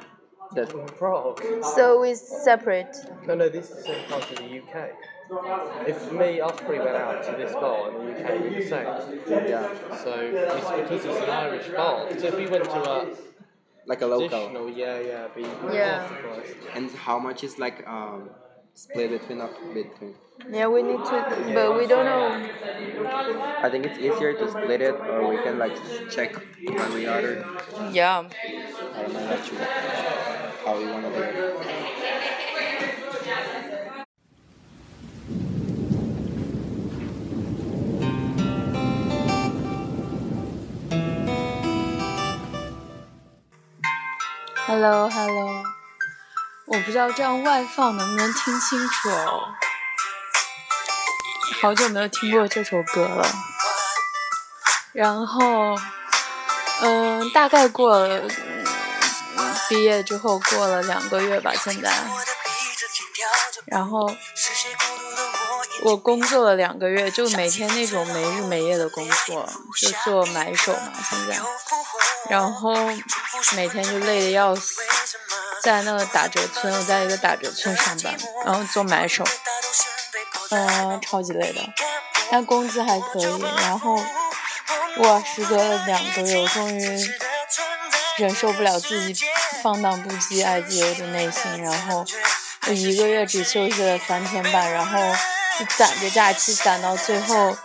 [0.55, 1.37] That's Bro.
[1.75, 2.95] So it's separate.
[3.27, 4.91] No, no, this is the same price as the UK.
[5.87, 8.69] If me, us three went out to this bar in the UK, it'd be the
[8.69, 9.49] same.
[9.49, 12.07] yeah, So it's because it's an Irish bar.
[12.19, 13.07] So if we went to a
[13.87, 14.29] like a local.
[14.29, 15.43] traditional, yeah, yeah, it'd be
[15.77, 15.99] Yeah.
[16.01, 16.55] half the price.
[16.75, 18.31] And how much is like um
[18.75, 20.15] split between of between?
[20.51, 21.17] Yeah, we need to,
[21.55, 22.29] but we don't know.
[23.63, 25.77] I think it's easier to split it, or we can like
[26.11, 26.35] check
[26.67, 27.45] when we order.
[27.93, 28.25] Yeah.
[28.97, 29.65] I don't know
[30.65, 31.84] how you wanna do it.
[44.67, 45.63] Hello, Hello。
[46.65, 49.55] 我不知道这样外放能不能听清楚哦。
[51.61, 53.29] 好久没有听过这首歌了。
[54.95, 55.77] 然后，
[56.81, 58.27] 嗯，大概过了，
[59.69, 61.93] 毕业之后过了两个月吧，现在。
[63.67, 64.17] 然后，
[65.83, 69.47] 我工作了两个月，就每天那种没日没夜的工作，
[69.79, 71.39] 就做买手嘛，现在。
[72.31, 72.75] 然后
[73.55, 74.81] 每天就累得要死，
[75.63, 79.25] 在那个打折村，我在一个打折村上班，然后做买手，
[80.51, 81.61] 嗯、超级累的，
[82.31, 83.45] 但工资还可以。
[83.63, 83.95] 然后，
[84.99, 87.11] 哇，时隔了两个月，我终于
[88.19, 89.27] 忍受不了自己
[89.63, 92.05] 放荡不羁、爱自由的内心，然后
[92.67, 94.99] 我一个月只休息了三天半，然后
[95.77, 97.57] 攒着假期攒到最后。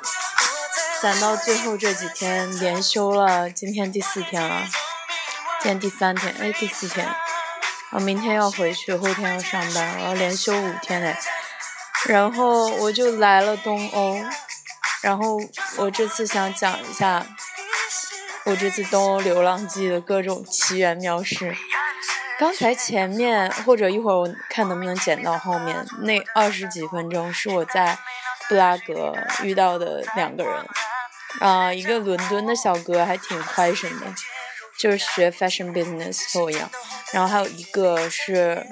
[1.01, 4.67] 攒到最后这几天连休了，今天第四天了，
[5.61, 7.05] 今天第三天，哎，第四天，
[7.91, 11.13] 我明天要回去，后天要上班，我要连休五天嘞。
[12.07, 14.21] 然后我就来了东欧，
[15.01, 15.37] 然后
[15.75, 17.25] 我这次想讲一下
[18.45, 21.53] 我这次东欧流浪记的各种奇缘妙事。
[22.39, 27.97] 刚才前面或者一会儿我看能不能剪到后面那二十几分钟是我在
[28.47, 30.65] 布拉格遇到的两个人，
[31.41, 34.05] 啊、一个伦敦的小哥还挺 fashion 的，
[34.79, 36.71] 就是学 fashion business 和我一样，
[37.11, 38.65] 然后还有一个是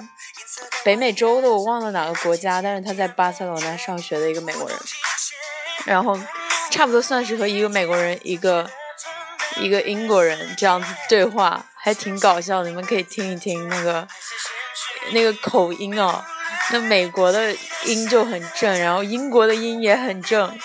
[0.82, 4.78] 北美洲的，我忘了哪个国家，但是他在巴塞罗那上学的一个美国人，
[5.84, 6.18] 然后
[6.70, 8.68] 差不多算是和一个美国人一个
[9.60, 14.08] 一个英国人这样子对话，还挺搞笑的，你们可以听一听那个
[15.12, 16.24] 那个口音哦。
[16.70, 17.54] 那美国的
[17.86, 20.58] 音就很正，然后英国的音也很正。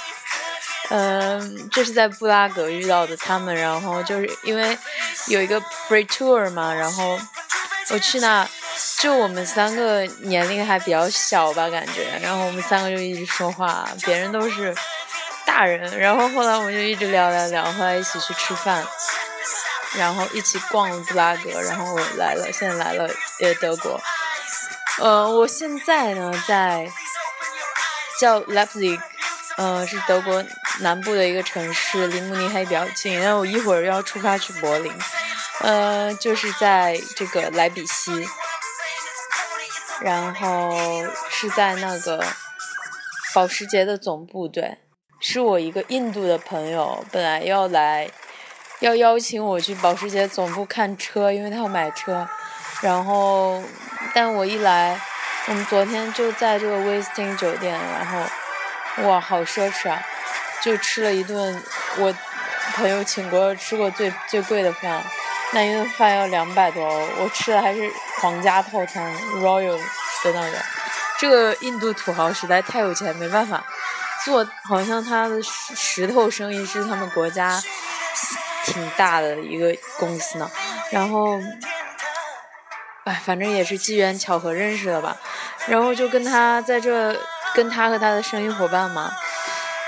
[0.96, 4.78] 嗯，这是在布拉格遇到的他们，然后就是因为
[5.26, 7.20] 有一个 free tour 嘛，然后
[7.90, 8.48] 我去那，
[9.00, 14.76] 就我们三个年龄还比较小吧，感觉，然后我们三个就一直说话，别人都是
[15.48, 18.86] 大人，然后后来我们就一直聊聊聊，后来一起去吃饭，
[19.96, 24.00] 然后一起逛了布拉格，然后我来了，现在来了呃德国，
[25.00, 26.88] 呃，我现在呢在
[28.20, 29.00] 叫 Leipzig，
[29.58, 30.46] 呃是德国
[30.80, 34.94] 南部的一个城市，离慕尼黑比较近，然后我一会儿要出发去柏林，
[35.62, 38.28] 呃就是在这个莱比锡，
[40.02, 40.72] 然后
[41.30, 42.26] 是在那个
[43.34, 44.78] 保时捷的总部，对，
[45.20, 48.10] 是我一个印度的朋友，本来要来。
[48.80, 52.28] 要邀请我去保时捷总部看车，因为他要买车。
[52.82, 53.64] 然后，
[54.14, 55.00] 但我一来，
[55.48, 60.04] 我们昨天就在这个威斯汀酒店，然后，哇，好奢侈啊！
[60.64, 61.62] 就吃了一顿
[61.98, 62.14] 我
[62.76, 65.04] 朋友请过吃过最最贵的饭，
[65.52, 70.58] 那一顿饭要两百多，我吃的还是皇家套餐 Royal 的那个。
[71.20, 73.64] 这个印度土豪实在太有钱，没办法，
[74.26, 77.62] 做好像他的石石头生意是他们国家。
[78.66, 80.50] 挺大的一个公司呢，
[80.90, 81.38] 然后，
[83.04, 85.18] 哎，反正也是机缘巧合认识的吧，
[85.68, 87.14] 然后就跟他在这，
[87.54, 89.12] 跟他和他的生意伙伴嘛，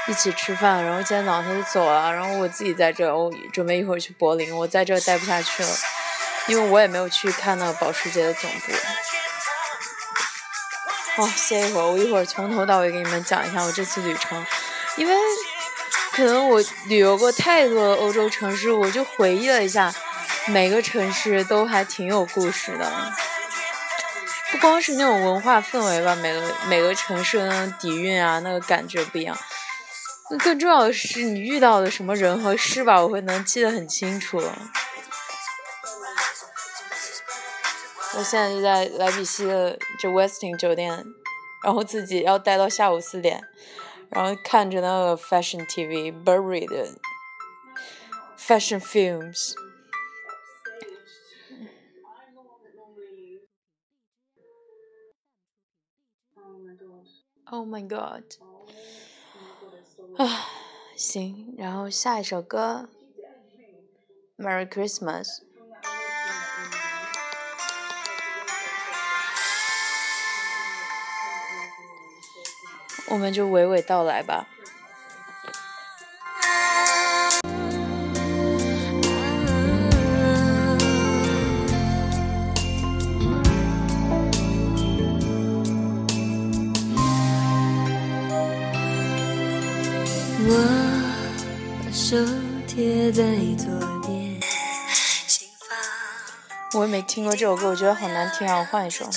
[0.07, 5.69] 一起吃饭，然后今天早上他就走了，然后我自己在这，我准备一会儿去柏林，我在这待不下去了，
[6.47, 8.71] 因为我也没有去看那个保时捷的总部。
[11.17, 14.45] 哦，歇一会儿，我一会儿从头到尾给你们讲一下我这次旅程，
[14.95, 15.15] 因为。
[16.11, 19.93] 可能我旅游过太多的欧洲城市，我就回忆了一下，
[20.47, 22.89] 每个城市都还挺有故事的。
[24.49, 29.37] 不光是那种文化氛围吧，每个每个城市的那种底蕴啊，那个感觉不一样。
[30.31, 34.41] 那更重要的是，你遇到的什么人和事吧，我会能记得很清楚。
[38.17, 41.05] 我现在就在莱比锡的这 Westin 酒店，
[41.63, 43.43] 然后自己要待到下午四点，
[44.09, 46.97] 然后看着那个 Fashion TV Burberry 的
[48.38, 49.53] Fashion Films。
[57.47, 58.23] Oh my god！
[60.17, 60.47] 啊，
[60.95, 62.88] 行，然后下一首歌
[64.38, 65.39] ，Merry Christmas。
[73.10, 74.47] 我们就娓娓道来吧。
[93.15, 93.23] 在
[93.56, 94.41] 左边
[95.25, 95.69] 心房，
[96.73, 99.06] 我也没听过这首歌，我觉得好难听啊，我换一首。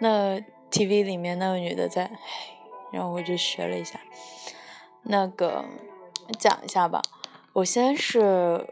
[0.00, 2.10] 那 TV 里面那个女的在，
[2.90, 4.00] 然后我就学了一下。
[5.02, 5.66] 那个
[6.38, 7.02] 讲一下吧，
[7.52, 8.66] 我先是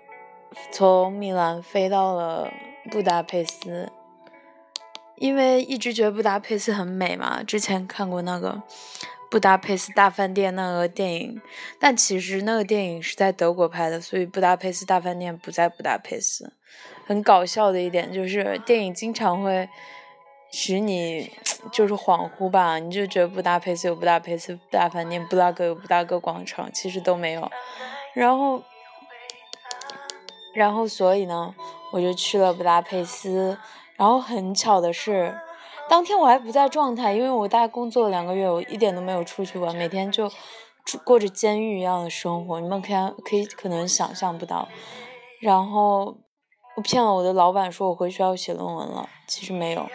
[0.73, 2.51] 从米兰飞到了
[2.91, 3.93] 布达佩斯，
[5.21, 8.63] 因为一直觉得布达佩斯很美嘛，之前看过那个
[9.31, 11.43] 布达佩斯大饭店那个电影，
[11.79, 16.55] 但其实那个电影是在德国拍的，所以布达佩斯大饭店不在布达佩斯。
[17.07, 19.69] 很搞笑的一点就是，电影经常会
[20.51, 21.31] 使你
[21.71, 27.51] 就是恍惚吧，你就觉得布达佩斯有布达佩斯大饭店，布拉格有布拉格广场，其实都没有。
[28.15, 28.63] 然后，
[30.55, 31.55] 然后所以呢，
[31.93, 33.59] 我就去了布达佩斯。
[34.01, 35.39] 然后很巧的是，
[35.87, 40.33] 当天我还不在状态，因为我大概工作了两个月，我一点都没有出去玩，每天就
[41.05, 44.67] 过着监狱一样的生活，你们可以可以可能想象不到。
[45.43, 46.17] 然后
[46.77, 49.87] 我骗了我的老板说我回去要写论文了，其实没有。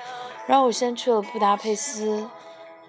[0.46, 2.30] 然后我先去了布达佩斯，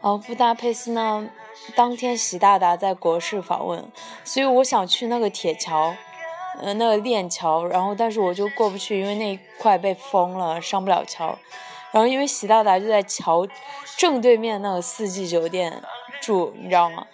[0.03, 1.31] 然后布达佩斯呢，
[1.75, 3.91] 当天习大大在国事访问，
[4.23, 5.95] 所以我想去那个铁桥，
[6.61, 11.39] 呃，那个链桥，然后但是我就过不去，因为那一块被封了，上不了桥。
[11.93, 13.47] 然后因为习大大就在桥
[13.97, 15.83] 正对面那个四季酒店
[16.21, 17.07] 住，你知道吗？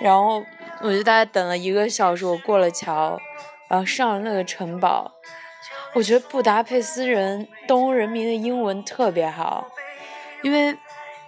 [0.00, 0.42] 然后
[0.82, 3.18] 我就大概等了一个小时，我过了桥，
[3.68, 5.12] 然后上了那个城堡。
[5.94, 9.66] 我觉得布达佩斯人东欧人民的英文特别好，
[10.42, 10.76] 因为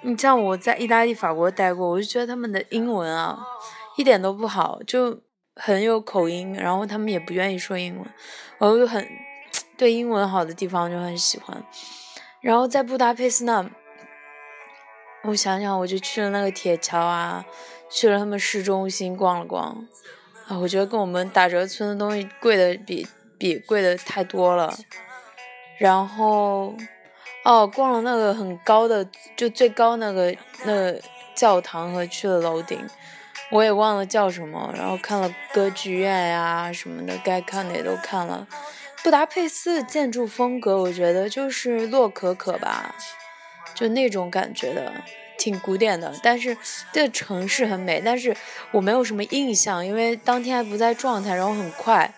[0.02, 3.38] 你像我在意大利、法国待过，我就觉得他们的英文啊
[3.96, 5.18] 一点都不好，就
[5.54, 8.06] 很有口音，然后他们也不愿意说英文，
[8.58, 9.08] 我又很
[9.76, 11.62] 对英文好的地方就很喜欢。
[12.40, 13.70] 然后在布达佩斯那，
[15.24, 17.44] 我想想，我就去了那个铁桥啊，
[17.90, 19.86] 去了他们市中心逛了逛，
[20.48, 23.06] 啊，我觉得跟我们打折村的东西贵的比
[23.38, 24.74] 比贵的太多了。
[25.78, 26.74] 然后，
[27.44, 30.34] 哦，逛了那个很高的，就最高那个
[30.64, 31.00] 那个
[31.34, 32.78] 教堂和去了楼顶，
[33.52, 34.72] 我也忘了叫什么。
[34.76, 38.46] 然后看了歌剧院呀、什么的，该看的也都看了。
[39.02, 42.94] 布达佩斯的建筑风格，我觉得就是洛可可吧，
[43.74, 44.92] 就那种感觉的，
[45.36, 46.14] 挺古典的。
[46.22, 46.56] 但是
[46.92, 48.34] 这城市很美，但是
[48.70, 52.14] 我没有什么印象，因为当天还不在状态，然后很快。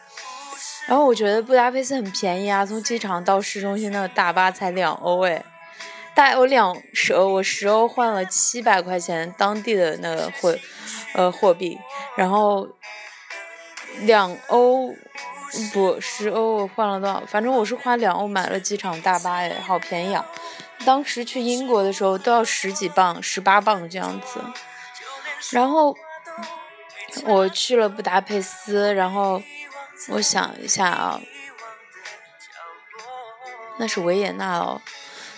[0.87, 5.43] 然后我觉得布达佩斯很便宜啊，从机场到市中心那个大巴才两欧哎，
[6.15, 10.57] 大概我两十欧，我十欧换了七百块钱当地的那个货，
[11.15, 11.79] 呃货币，
[12.17, 12.69] 然后
[14.01, 14.95] 两欧
[15.73, 17.23] 不十欧我换了多少？
[17.27, 20.25] 反正我是花两欧买了机场大巴哎，好便宜啊！
[20.85, 24.41] 当时去英国的时候都要十几磅，十八磅这样子。
[25.51, 25.97] 然后
[27.25, 29.43] 我去了布达佩斯，然后。
[30.09, 31.19] 我想一下啊，
[33.79, 34.83] 那是维也纳哦，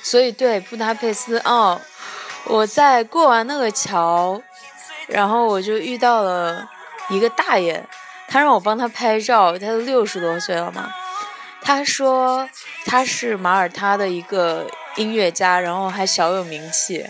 [0.08, 1.80] 所以对布达佩斯哦，
[2.44, 4.40] 我在过完那个桥，
[5.08, 6.70] 然后我就遇到了
[7.08, 7.82] 一个大爷，
[8.28, 10.88] 他让我帮他拍照，他都六十多岁了嘛，
[11.60, 12.48] 他说
[12.84, 17.04] 他是马耳他的一个音乐家，然后还小有名气。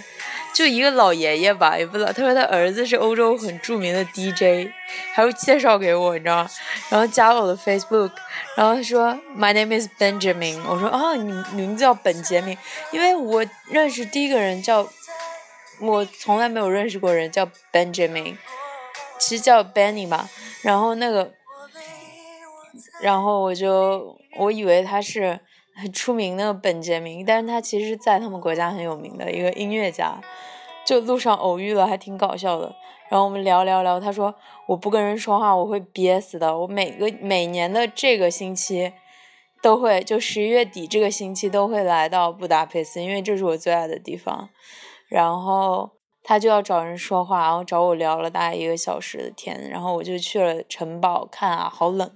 [0.56, 2.10] 就一个老爷爷吧，也不知道。
[2.10, 4.72] 他说他儿子是欧洲很著名的 DJ，
[5.12, 6.50] 还会介绍给我，你知道吗？
[6.88, 8.10] 然后加了我的 Facebook，
[8.56, 10.58] 然后他说 My name is Benjamin。
[10.66, 12.56] 我说哦，你名字叫本杰明，
[12.90, 14.88] 因为我认识第一个人叫，
[15.78, 18.38] 我从来没有认识过人叫 Benjamin。
[19.18, 20.26] 其实叫 Benny 吧，
[20.62, 21.34] 然后那个，
[23.02, 25.38] 然后我就我以为他是
[25.76, 30.20] 很出名的本杰明，但是他其实在他们国家很有名的一个音乐家，
[30.86, 32.74] 就路上偶遇了，还挺搞笑的。
[33.08, 34.34] 然后我们聊聊聊，他说
[34.66, 38.92] 我不跟人说话我会憋死的，我每个每年的这个星期
[39.62, 44.48] 都会，就十一月底这个星期都会来到布达佩斯，因为这是我最爱的地方。
[45.08, 45.90] 然后
[46.24, 52.10] 他就要找人说话，然后找我聊了大概一个小时的天，然后我就去了城堡看啊，好冷，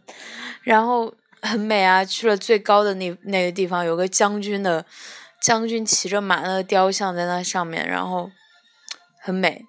[0.63, 1.13] 然后
[1.43, 4.85] 很美啊，去了最高的那那个地方，有个将军的
[5.41, 8.31] 将军骑着马那个雕像在那上面，然后
[9.21, 9.65] 很美，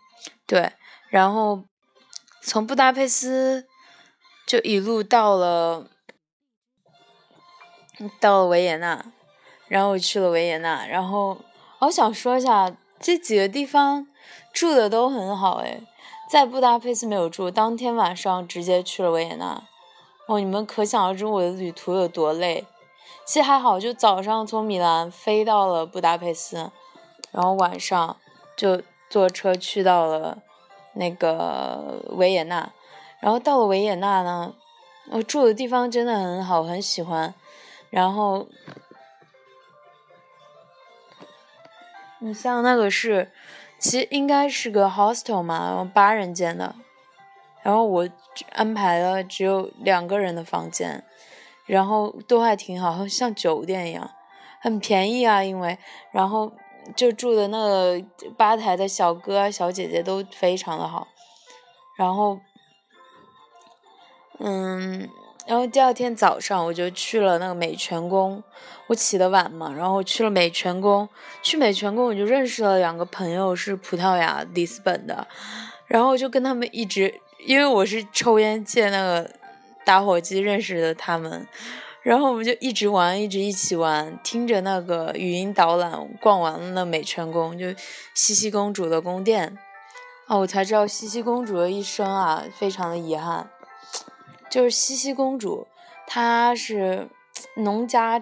[0.46, 0.74] 对。
[1.10, 1.64] 然后
[2.42, 3.68] 从布达佩斯
[4.48, 5.88] 就一路到了
[8.20, 9.06] 到了维也纳，
[9.68, 11.38] 然后我去了维也纳，然后
[11.80, 14.08] 我想说一下这几个地方
[14.54, 15.84] 住的都很好诶，
[16.30, 19.64] 在布达佩斯没有住，当天晚上直接去了维也纳。
[20.32, 22.66] 哦，你们可想而知我的旅途有多累。
[23.26, 26.72] 其实还好，就早上从米兰飞到了布达佩斯，
[27.32, 28.18] 然后晚上
[28.56, 30.38] 就坐车去到了。
[30.94, 32.70] 那个维也纳，
[33.22, 34.54] 然后到了维也纳呢，
[35.12, 37.34] 我住的地方真的很好，很喜欢。
[37.90, 38.50] 然后，
[42.20, 43.32] 你像那个是，
[43.80, 46.76] 其实应该是个 hostel 嘛，然后八人间的。
[47.64, 48.08] 然后我
[48.52, 51.04] 安排了只有两个人的房间，
[51.66, 54.12] 然后都还挺好，像酒店一样，
[54.60, 55.78] 很便宜啊，因为
[56.12, 56.52] 然后。
[56.96, 58.04] 就住的那个
[58.36, 61.08] 吧台的小哥啊、小姐姐都非常的好，
[61.96, 62.40] 然后，
[64.40, 65.08] 嗯，
[65.46, 68.44] 然后第二天早上我就去了那个美泉宫，
[68.88, 71.08] 我起得晚嘛，然后去了美泉宫，
[71.44, 75.28] 去美泉宫我就认识了两个朋友，是葡萄牙里斯本的，
[75.86, 79.30] 然后就跟他们一直，因为我是抽烟借那个
[79.84, 81.48] 打火机认识的他们。
[82.04, 87.72] 然后我们就一直玩，一直一起玩，听着那个语音导览，逛完了那美泉宫，就
[88.16, 89.56] 茜茜公主的宫殿。
[90.28, 93.52] 哦，我才知道茜茜公主的一生啊，非常的遗憾。
[94.50, 95.68] 就是茜茜公主，
[96.08, 97.08] 她是
[97.58, 98.20] 农家，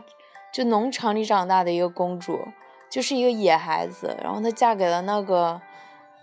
[0.54, 2.50] 就农场里长大的一个公主，
[2.90, 4.18] 就是一个野孩子。
[4.22, 5.62] 然后她嫁给了那个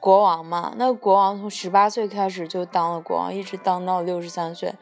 [0.07, 4.73] 国王嘛，那个国王从十八岁开始就当了国王，一直当到六十三岁。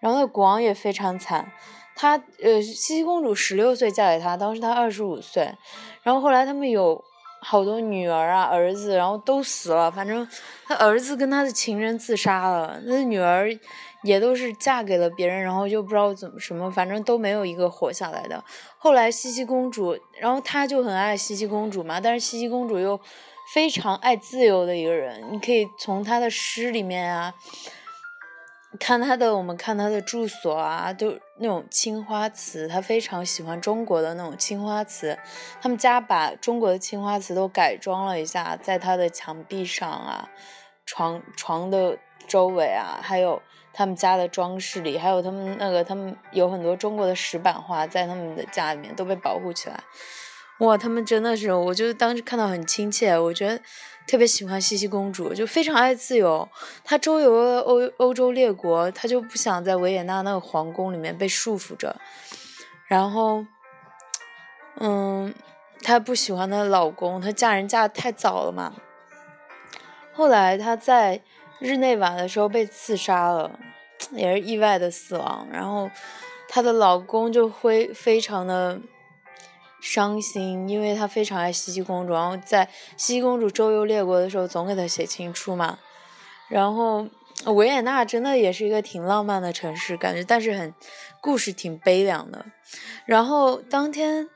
[0.00, 1.52] 然后那国王也非常惨。
[1.94, 5.54] 她呃，茜茜公主十六岁嫁给他，当时他二十五岁，
[6.02, 7.00] 然后后来他们有
[7.42, 9.88] 好多女儿啊、儿子，然后都死了。
[9.88, 10.26] 反正
[10.66, 13.48] 他儿子跟他的情人自杀了，那女儿
[14.02, 18.42] 也都是嫁给了别人，然后就不知道怎么什么，反正都没有一个活下来的。
[18.78, 22.98] 后来茜茜公主，然后她就很爱茜茜公主嘛，但是茜茜公主又
[23.52, 27.34] 非常爱自由的一个人，你可以从他的诗里面啊。
[28.80, 35.18] 看他的，我们看他的住所啊，都那种青花瓷，他非常喜欢中国的那种青花瓷。
[35.60, 40.30] 他们家把中国的青花瓷都改装了一下，在他的墙壁上啊，
[40.86, 43.42] 床床的周围啊，还有
[43.74, 49.84] 他们家的装饰里，还有他们那个他们有很多中国的石板画在他们的家里面都被保护起来。
[50.64, 53.60] 哇，他们真的是，我就当时看到很亲切，我觉得。
[54.04, 56.48] 特别喜欢茜茜公主，就非常爱自由。
[56.82, 61.94] 她周游了欧欧洲列国，她就不想在维也纳那个皇宫里面被束缚着。
[62.88, 63.46] 然后，
[64.80, 65.32] 嗯，
[65.82, 68.74] 她不喜欢她的老公，她嫁人嫁的太早了嘛。
[70.12, 71.22] 后来她在
[71.60, 73.56] 日内瓦的时候被刺杀了，
[74.10, 75.46] 也是意外的死亡。
[75.52, 75.88] 然后
[76.48, 78.80] 她的老公就会非常的。
[79.82, 82.64] 伤心，因为他非常爱茜茜公主，然后在
[82.96, 85.78] 茜茜公主周游列国的时候，总给她写情书嘛。
[86.48, 87.08] 然后
[87.46, 90.72] 维也纳真的也是一个挺浪漫的城市，感觉，但是很
[91.20, 92.46] 故事挺悲凉的。
[93.04, 94.28] 然后当天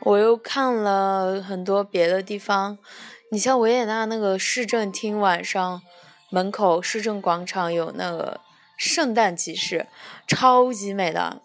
[0.00, 2.76] 我又看了很多别的地方，
[3.30, 5.80] 你像维也纳那个市政厅，晚上
[6.30, 8.40] 门口市政广场有那个
[8.76, 9.86] 圣诞集市，
[10.26, 11.40] 超级美的。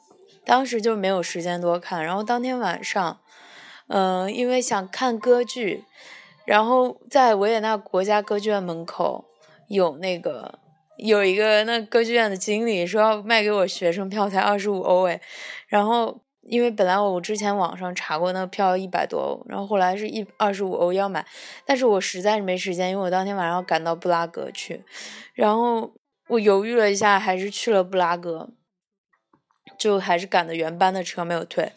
[0.51, 3.21] 当时就没有时间多看，然后当天晚上，
[3.87, 5.85] 嗯，因为想看歌剧，
[6.43, 9.23] 然后在维也纳国家歌剧院门口
[9.69, 10.59] 有那个
[10.97, 15.21] 有一个那歌剧院的经理说要卖给我学生票才二十五欧诶，
[15.67, 21.25] 然后因为本来我之前网上查过那票要一百多欧，然后后来是一二十五欧要买，
[21.65, 24.83] 但是我实在是没时间，因为我当天晚上要赶到布拉格去，
[25.33, 25.93] 然后
[26.27, 28.49] 我犹豫了一下，还是去了布拉格。
[29.81, 31.71] 就还是赶的原班的车没有退，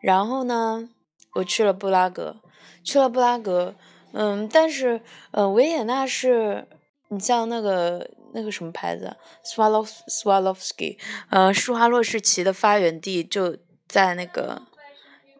[0.00, 0.88] 然后呢，
[1.34, 2.34] 我去了布拉格，
[2.82, 3.76] 去了布拉格，
[4.12, 6.66] 嗯，但是，呃，维也纳是，
[7.10, 10.98] 你像那个那个什么牌子，Swallow Swarovski，
[11.30, 14.62] 呃，施华洛世奇的发源地就在那个，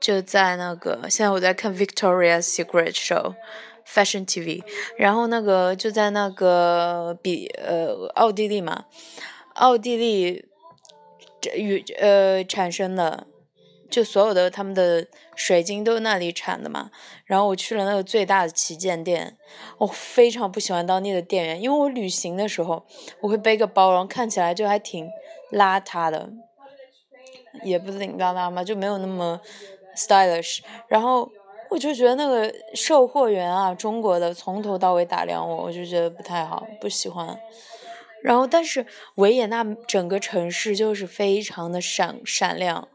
[0.01, 3.35] 就在那个，现在我在看 Victoria's Secret Show。
[3.91, 4.63] Fashion TV，
[4.99, 8.85] 然后那个就在那个比呃奥地利嘛，
[9.55, 10.45] 奥地利
[11.41, 13.27] 这与呃产生的，
[13.91, 16.91] 就所有的他们的水晶都是那里产的嘛。
[17.25, 19.37] 然后我去了那个最大的旗舰店，
[19.79, 22.85] 我非常不喜欢当地的店员，因为我旅行的时候
[23.21, 25.09] 我会背个包，然后看起来就还挺
[25.53, 26.31] 邋遢的，
[27.63, 29.41] 也不是挺邋遢嘛，就没有那么
[29.97, 31.31] stylish，然后。
[31.71, 37.39] 我就觉得那个售货员啊，中国的从头到尾打量我，我就觉得不太好，不喜欢。
[38.23, 42.89] 然后，但是维也纳整个城市就是非常的闪闪亮，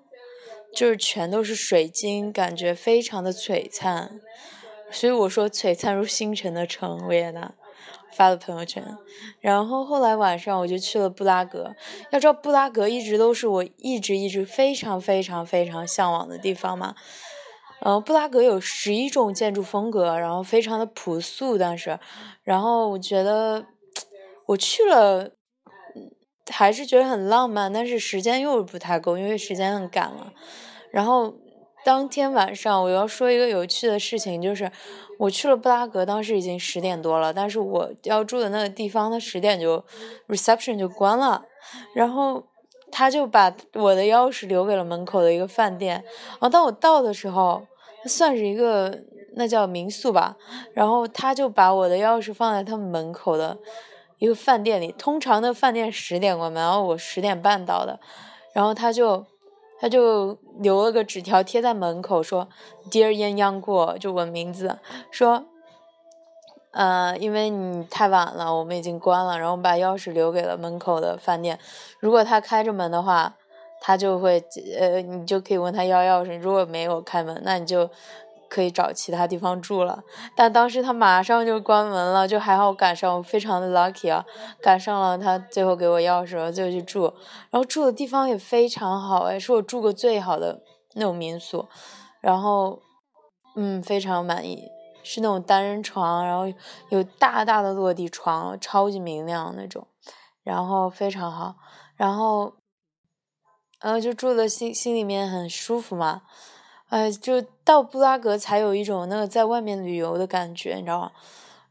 [0.73, 4.19] 就是全都是水晶，感觉非常的璀璨。
[4.91, 7.53] 所以我说璀璨如星辰的城，维也纳
[8.11, 8.83] 发了朋友圈。
[9.39, 11.73] 然后后来晚上我就去了布拉格，
[12.11, 16.93] 要知道布拉格一直都是我一直一直非常非常非常向往的地方嘛。
[17.79, 21.99] 呃，布拉格有十一种建筑风格，然后非常的朴素，但是，
[22.43, 23.65] 然后我觉得
[24.47, 25.31] 我去了，
[26.49, 30.33] 还是觉得很浪漫，但是时间又不太够，因为时间很赶了。
[30.91, 31.33] 然后
[31.85, 34.71] 当天晚上我要说一个有趣的事情，就是
[35.19, 39.83] 我去了布拉格，当时已经十点多了，但是我要住的那个地方，它十点就
[40.27, 41.45] reception 就关了，
[41.93, 42.43] 然后。
[42.95, 45.95] 他就把我的钥匙留给了门口的一个饭店，
[46.33, 47.65] 然后当我到的时候，
[48.05, 48.99] 算是一个
[49.35, 50.37] 那叫民宿吧，
[50.75, 53.57] 然后他就把我的钥匙放在他们门口的
[54.23, 54.93] 一个饭店里。
[54.97, 57.99] 通常的饭店十点关门，然后我十点半到的，
[58.53, 59.25] 然后他就
[59.81, 62.47] 他就留了个纸条贴在门口，说
[62.89, 64.79] “Dear Yan Yang Guo”，就我名字，
[65.11, 65.43] 说。
[66.71, 71.59] 呃，因为你太晚了，我们已经关了，然后把钥匙留给了门口的饭店。
[71.99, 73.35] 如果他开着门的话，
[73.79, 74.43] 他就会
[74.79, 76.39] 呃，你就可以问他要钥匙。
[76.39, 77.87] 如果没有开门，那你就
[78.53, 80.03] 可以找其他地方住了。
[80.35, 84.23] 但当时他马上就关门了，就还好赶上，我非常的 lucky 啊，
[84.61, 87.11] 赶上了他最后给我钥匙，就去住。
[87.49, 90.61] 然后住的地方也非常好，哎，是我住过最好的
[90.93, 91.67] 那种民宿。
[92.21, 92.79] 然后，
[93.55, 94.69] 嗯，非常满意。
[95.05, 96.45] 是那种单人床，然后
[96.87, 99.85] 有大大的落地窗，超级明亮那种，
[100.43, 101.55] 然后非常好，
[101.97, 102.53] 然后，
[103.81, 106.21] 然后就住的心心里面很舒服嘛，
[106.93, 111.11] 哎，就到布拉格才有一种那个在外面旅游的感觉，你知道吗？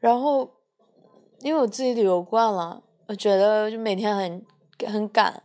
[0.00, 0.50] 然后，
[1.38, 4.44] 因为我自己旅游惯了，我觉得就每天很
[4.84, 5.44] 很赶，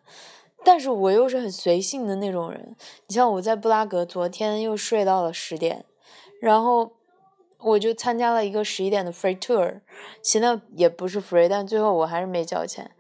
[0.65, 2.75] 但是我又是很随性的那种人。
[3.05, 5.86] 你像我在布拉格，昨天又睡到了十点，
[6.41, 6.93] 然后。
[7.59, 9.82] 我就参加了一个十一点的 free tour，
[10.21, 12.91] 其实也不是 free，但最后我还是没交钱。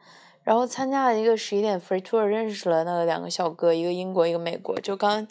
[0.43, 4.75] 然后参加了一个十一点 free tour，认识了那个两个小哥，一个英国，一个美国。
[4.81, 5.27] 就刚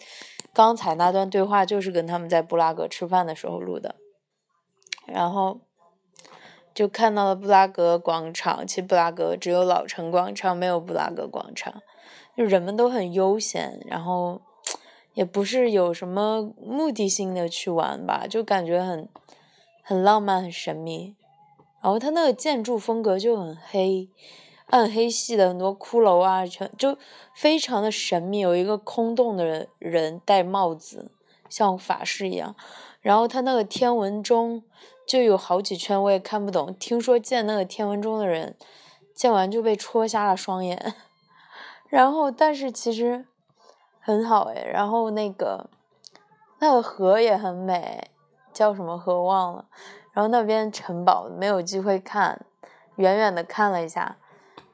[0.57, 3.97] 刚才那段对话，就是跟他们在布拉格吃饭的时候录的。
[5.05, 5.61] 然后
[6.73, 11.83] 就看到了布拉格广场，其实布拉格只有老城广场，没有布拉格广场。
[12.35, 14.41] 就人们都很悠闲，然后。
[15.13, 19.09] 也不是有什么目的性的去玩吧，就感觉很
[19.83, 21.17] 很浪漫、很神秘。
[21.81, 24.11] 然后它那个建筑风格就很黑、
[24.67, 26.97] 暗黑系的，很多骷髅啊，全就
[27.35, 28.41] 非常的神秘。
[28.41, 31.11] 有一个空洞的人戴帽子，
[31.49, 32.55] 像法师一样。
[33.01, 34.62] 然后他那个天文钟
[35.07, 36.75] 就有好几圈，我也看不懂。
[36.75, 38.57] 听说见那个天文钟的人，
[39.14, 40.95] 见完就被戳瞎了双眼。
[41.89, 43.27] 然后，但是其实。
[43.99, 45.69] 很好哎，然后那个
[46.61, 48.09] 那个河也很美，
[48.53, 49.64] 叫什么河忘了。
[50.12, 52.47] 然后那边城堡没有机会看，
[52.95, 54.17] 远远的看了一下，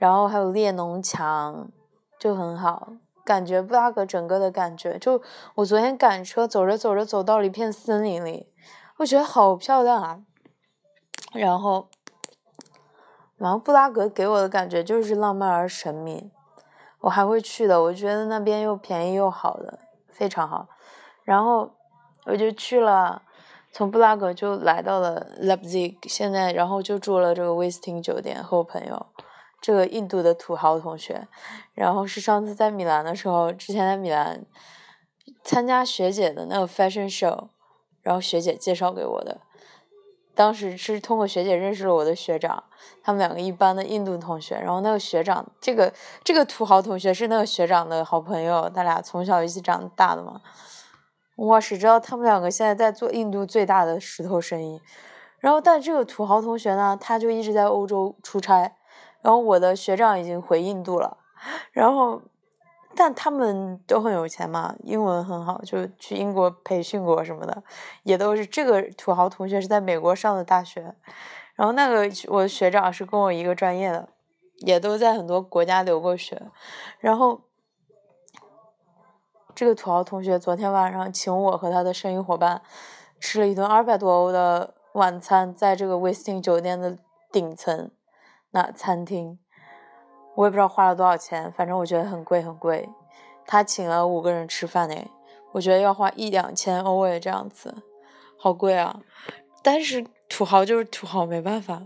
[0.03, 1.70] 然后还有列侬墙，
[2.18, 2.88] 就很好，
[3.24, 4.98] 感觉布拉格整个的感觉。
[4.98, 5.22] 就
[5.55, 8.48] 我昨天赶车走着走着走到了一片森林里，
[8.96, 10.18] 我觉得好漂亮啊。
[11.32, 11.86] 然后，
[13.36, 16.32] 然后布拉格给我的感觉就是浪漫而神秘。
[17.03, 19.78] 我还会去的，我觉得那边又便宜又好的，
[20.09, 20.66] 非常好。
[21.22, 21.70] 然后
[22.24, 23.22] 我就去了，
[23.70, 29.07] 从布拉格就来到了 Leipzig，现在然后就住了这个威斯汀酒店和我朋友，
[29.62, 31.26] 这个印度的土豪同学。
[31.72, 34.44] 然后是上次在米兰的时候，之前在米兰
[35.42, 37.48] 参加学姐的那个 fashion show，
[38.02, 39.40] 然后学姐介绍给我的。
[40.34, 42.64] 当时是通过学姐认识了我的学长，
[43.02, 45.92] 他们两个一班的印度同学，然后那个学长，这个
[46.24, 50.40] 这个土豪同学是那个学长的好朋友，他俩从小一起长大的嘛。
[51.36, 54.80] 哇，谁知道他们两个现在在做印度最大的石头生意。
[55.38, 58.76] 然后，但这个土豪同学呢，他就一直在欧洲出差，
[59.22, 61.16] 然后我的学长已经回印度了，
[61.70, 62.20] 然后
[62.94, 67.62] 但他们都很有钱嘛，英文很好，就去英国培训过什么的，
[68.02, 70.94] 也都是这个土豪同学是在美国上的大学，
[71.54, 74.08] 然后那个我学长是跟我一个专业的，
[74.58, 76.42] 也都在很多国家留过学，
[76.98, 77.40] 然后。
[79.54, 82.62] 这个土豪同学昨天晚上请我和他的生意伙伴
[83.20, 86.96] 吃了一顿二百多欧的晚餐，在这个威斯汀酒店的
[87.30, 87.90] 顶层
[88.53, 89.38] 那餐厅，
[90.36, 92.88] 我也不知道花了多少钱，反正我觉得很贵很贵。
[93.44, 94.94] 他请了五个人吃饭呢，
[95.53, 97.74] 我觉得要花一两千欧诶，这样子，
[98.38, 99.00] 好贵啊！
[99.62, 101.82] 但是土豪就是土豪，没办法。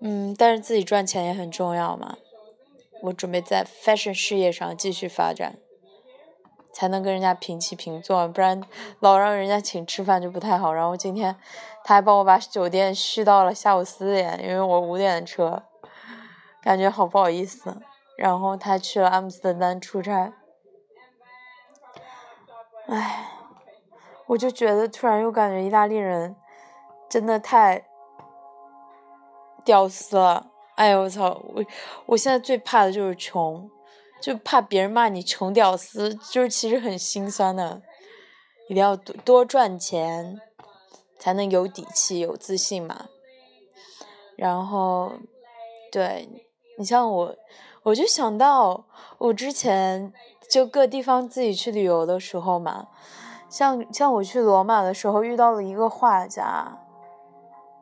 [0.00, 2.16] 嗯，但是自己赚钱也很重要嘛。
[3.02, 5.58] 我准备在 fashion 事业上继续发展。
[6.72, 8.62] 才能跟人家平起平坐，不然
[9.00, 10.72] 老让人家请吃饭就不太好。
[10.72, 11.36] 然后今天
[11.84, 15.62] 他还帮我把酒店续到了下午四点，因为我五点的车，
[16.62, 17.76] 感觉好不好意思。
[18.16, 20.32] 然后他去了阿姆斯特丹出差，
[22.86, 23.28] 唉，
[24.26, 26.36] 我就觉得突然又感觉意大利人
[27.08, 27.84] 真的太
[29.64, 30.48] 屌丝了。
[30.74, 31.40] 哎呦我操！
[31.54, 31.64] 我
[32.06, 33.70] 我现在最怕的就是穷。
[34.22, 37.82] 就怕别人骂你穷屌丝，就是其实很心酸的。
[38.68, 40.40] 一定要多多赚钱，
[41.18, 43.06] 才能有底气、有自信嘛。
[44.36, 45.14] 然后，
[45.90, 46.28] 对
[46.78, 47.36] 你像我，
[47.82, 48.86] 我就想到
[49.18, 50.12] 我之前
[50.48, 52.88] 就各地方自己去旅游的时候嘛，
[53.50, 56.78] 像像我去罗马的时候遇到了一个画家，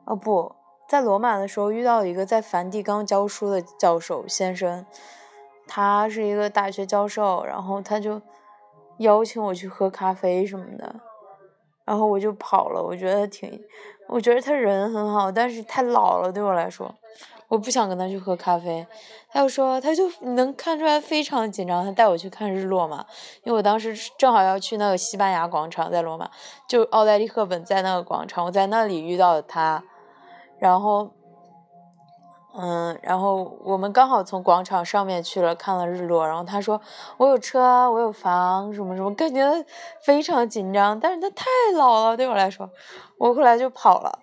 [0.07, 0.57] 哦不
[0.88, 4.86] 在罗马的时候遇到了一个在梵蒂冈教书的教授先生。
[5.73, 8.21] 他是一个大学教授，然后他就
[8.99, 10.97] 邀请我去喝咖啡什么的，
[11.85, 12.83] 然后我就跑了。
[12.83, 13.62] 我觉得挺，
[14.09, 16.93] 我觉得他人很好，但是太老了对我来说，
[17.47, 18.85] 我不想跟他去喝咖啡。
[19.31, 21.85] 他又说，他就能看出来非常紧张。
[21.85, 23.07] 他带我去看日落嘛，
[23.45, 26.29] 因为我当时正好要去那个西班牙广场，在罗马，
[26.66, 29.85] 就奥黛丽·赫本在那个广场，我在那里遇到了他，
[30.59, 31.12] 然后。
[32.53, 36.81] 嗯，然后我们刚好从广场上面去了看了日落，然后他说
[37.17, 39.65] 我有车，我有房，什么什么，感觉
[40.03, 41.47] 非常紧张，但是他太
[41.77, 42.69] 老了，对我来说，
[43.19, 44.19] 我后来就跑了，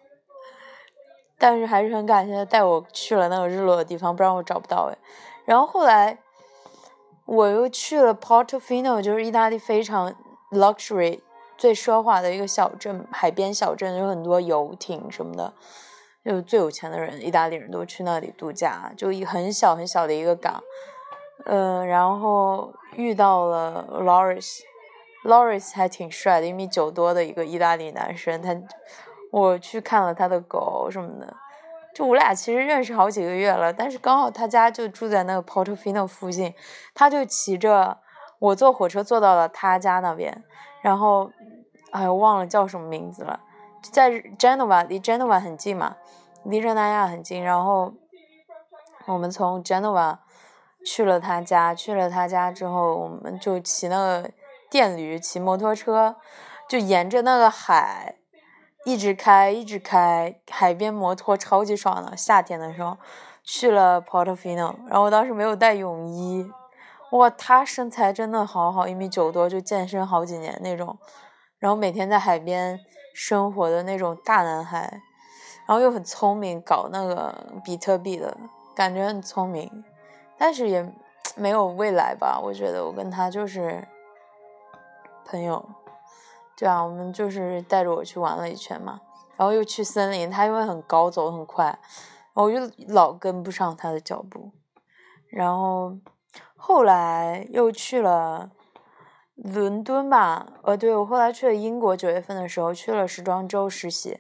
[1.38, 4.98] 但是还是很感谢他带我去了那个日落的地方，不然我找不到哎。
[5.46, 6.20] 然后后来
[7.26, 10.14] 我又去了 Portofino，就是意大利非常
[10.52, 11.22] luxury
[11.58, 15.54] 最奢华的一个小镇，海边小镇，有很多游艇什么的。
[16.28, 20.62] 就最有钱的人，意大利人都去那里度假，就一很小很小的一个港，
[21.46, 28.54] 嗯，然后遇到了 Loris，Loris 还挺帅的，一米九多的一个意大利男生，他
[29.32, 31.34] 我去看了他的狗什么的，
[31.96, 36.54] 就我俩其实认识好几个月了，但是刚好他家就住在那个 Portofino 附近，
[36.94, 38.00] 他就骑着
[38.40, 40.44] 我坐火车坐到了他家那边，
[40.82, 41.32] 然后
[41.92, 43.40] 哎我忘了叫什么名字了。
[43.92, 45.98] 在 Genova，离 Genova 很近嘛，
[46.44, 47.44] 离热那亚很近。
[47.44, 47.94] 然后
[49.06, 50.18] 我们从 Genova
[50.86, 54.32] 去了他家，去了他家之后，我们就骑那个
[54.70, 56.16] 电驴，骑摩托车，
[56.68, 58.16] 就沿着那个海
[58.86, 62.16] 一直开，一直开，海边摩托超级爽的。
[62.16, 62.98] 夏天的时候
[63.44, 66.50] 去了 Portofino，然后我当时没有带泳衣，
[67.12, 70.98] 哇，他身材真的好好，一米九多，就健身好几年那种，
[71.60, 72.80] 然后每天在海边。
[73.20, 75.02] 生活的那种大男孩，
[75.66, 78.38] 然后又很聪明，搞那个比特币的
[78.76, 79.84] 感觉很聪明，
[80.38, 80.88] 但是也
[81.36, 82.40] 没有未来吧？
[82.40, 83.88] 我觉得我跟他就是
[85.26, 85.68] 朋友，
[86.56, 89.02] 对啊，我们就是带着我去玩了一圈嘛，
[89.36, 92.60] 然后又去森林，他因为很高，走很快，然后我就
[92.90, 94.52] 老跟不上他的脚步，
[95.28, 95.98] 然后
[96.56, 98.52] 后来又去了。
[99.38, 104.20] 伦敦吧，呃，对我后来去了英国，九月份的时候去了时装周实习，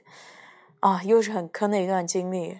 [0.79, 2.59] 啊，又是很坑的一段经历，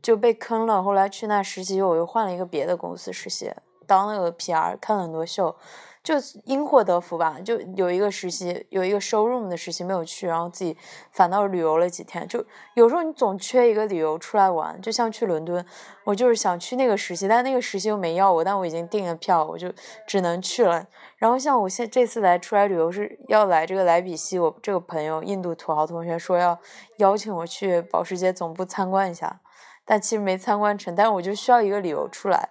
[0.00, 0.82] 就被坑了。
[0.82, 3.52] 后来去那实习，我又换了一个别的公司实习，
[3.86, 5.54] 当那个 PR，看了很多秀。
[6.02, 10.76] 就因祸得福吧，就有一个实习，有一个 showroom 的实习没有去，然后自己
[11.12, 12.26] 反倒旅游了几天。
[12.26, 12.44] 就
[12.74, 15.64] 有时候你总缺一个理由出来玩，就像去伦敦，
[16.02, 19.72] 我就是想去那个实习，但那个实习又没要我，但我已经订了票，我就
[20.04, 20.84] 只能去了。
[21.18, 26.58] 然后像我现这次来出来旅游是要来这个莱比锡，我这个朋友印度土豪同学说要
[26.96, 29.40] 邀请我去保时捷总部参观一下，
[29.84, 32.48] 但其实没参观成，但是我就需要一个理由出来，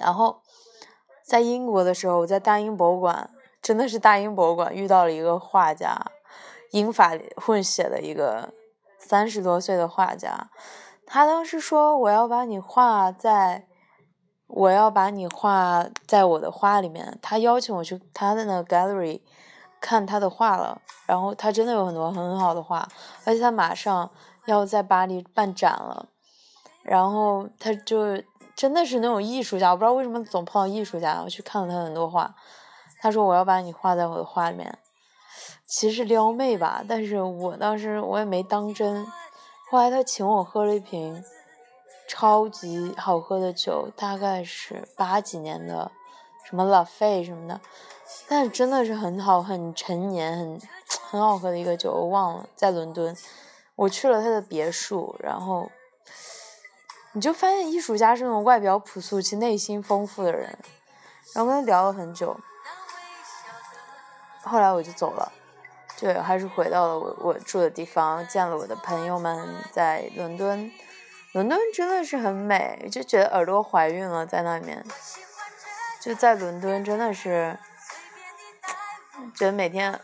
[0.00, 0.40] 然后。
[1.26, 3.28] 在英国的时候，我在大英博物馆，
[3.60, 6.00] 真的是大英博物馆遇到了一个画家，
[6.70, 8.54] 英法混血的一个
[8.96, 10.48] 三十多岁的画家，
[11.04, 13.66] 他当时说我要把你画在，
[14.46, 17.18] 我要把你画在我的画里面。
[17.20, 19.20] 他邀请我去他的那个 gallery
[19.80, 22.88] 看他的画了，然后他真的有很多很好的画，
[23.24, 24.08] 而且他马上
[24.44, 26.08] 要在巴黎办展了，
[26.84, 28.22] 然后他就
[28.56, 32.34] 真的是那种艺术家，我不知道为什么总碰到艺术家，我去看了他很多画。
[32.98, 34.78] 他说我要把你画在我的画里面，
[35.66, 39.06] 其实撩妹吧，但是我当时我也没当真。
[39.70, 41.22] 后来他请我喝了一瓶
[42.08, 45.90] 超级好喝的酒，大概是八几年的，
[46.48, 47.60] 什么拉菲什么的，
[48.26, 50.60] 但真的是很好，很陈年，很
[51.10, 53.14] 很好喝的一个酒，我忘了在伦敦，
[53.74, 55.70] 我去了他的别墅，然后
[57.16, 60.58] 你就发现艺术家是那种外表朴素，其内心丰富的人，
[61.32, 62.38] 然后跟他聊了很久，
[64.42, 65.32] 后来我就走了。
[65.98, 70.70] 对，还是回到了我我住的地方，见了我的朋友们，在伦敦，
[71.32, 74.84] 伦敦真的是很美，就觉得耳朵怀孕了，在那里面，
[75.98, 77.58] 就在伦敦真的是，
[79.34, 79.98] 觉得每天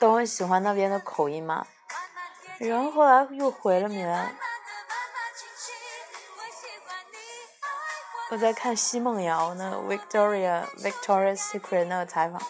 [0.00, 1.64] 都很喜欢那边的口音嘛，
[2.58, 4.34] 然后后来又回了米兰，
[8.28, 12.42] 我在看奚梦瑶那个 Victoria Victoria's Secret 那个采访。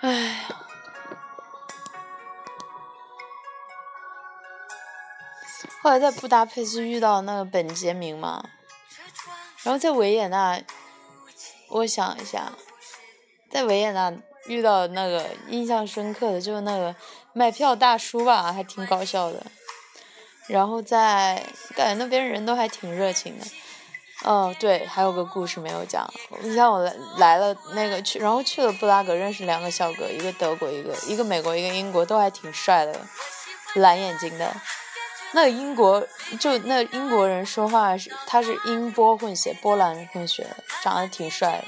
[0.00, 0.48] 哎呀，
[5.82, 8.44] 后来在布达佩斯遇到那个本杰明嘛，
[9.62, 10.60] 然后在维也纳，
[11.70, 12.52] 我想一下，
[13.50, 14.12] 在维也纳
[14.48, 16.94] 遇到那个印象深刻的，就是那个
[17.32, 19.42] 卖票大叔吧，还挺搞笑的。
[20.48, 21.42] 然后在
[21.74, 23.44] 感觉那边人都还挺热情的。
[24.24, 26.08] 哦，对，还有个故事没有讲。
[26.40, 32.98] 你像我来来了那个去，然后去了布拉格，认识两个小哥，一个德国，一个一个美国，一个英国，都还挺帅的，
[33.74, 34.54] 蓝眼睛的。
[35.32, 36.06] 那英国
[36.40, 40.46] 就那英国人说话是他是英波混血，波兰混血，
[40.82, 41.64] 长得挺帅的。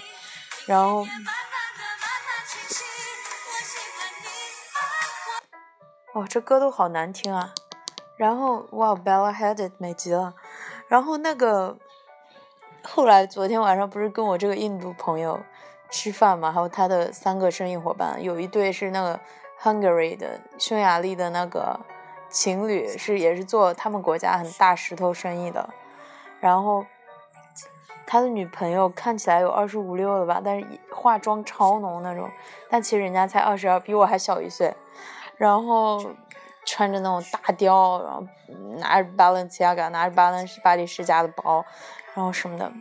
[0.64, 1.06] 然后，
[6.18, 7.54] 哇，这歌都好难听啊。
[8.16, 10.34] 然后哇，Bella Hadid 美极了。
[10.88, 11.76] 然后那个。
[12.80, 15.40] 后来昨天晚上不是跟我这个印度朋友
[15.90, 19.18] 吃饭嘛，还有他的三个生意伙伴，有一对是那个
[19.60, 21.78] Hungary 的匈牙利的那个
[22.30, 25.68] 情侣，是也是做他们国家很大石头生意的。
[26.40, 26.86] 然后
[28.06, 32.30] 他的女朋友看起来有二十五六了吧，但是化妆超浓那种，
[32.70, 34.72] 但其实人家才二十二，比我还小一岁。
[35.38, 36.14] 然后
[36.66, 38.26] 穿着那种大貂，然后
[38.78, 41.64] 拿着 Balenciaga，拿着巴伦巴黎世家的包。
[42.14, 42.72] 然后什么的，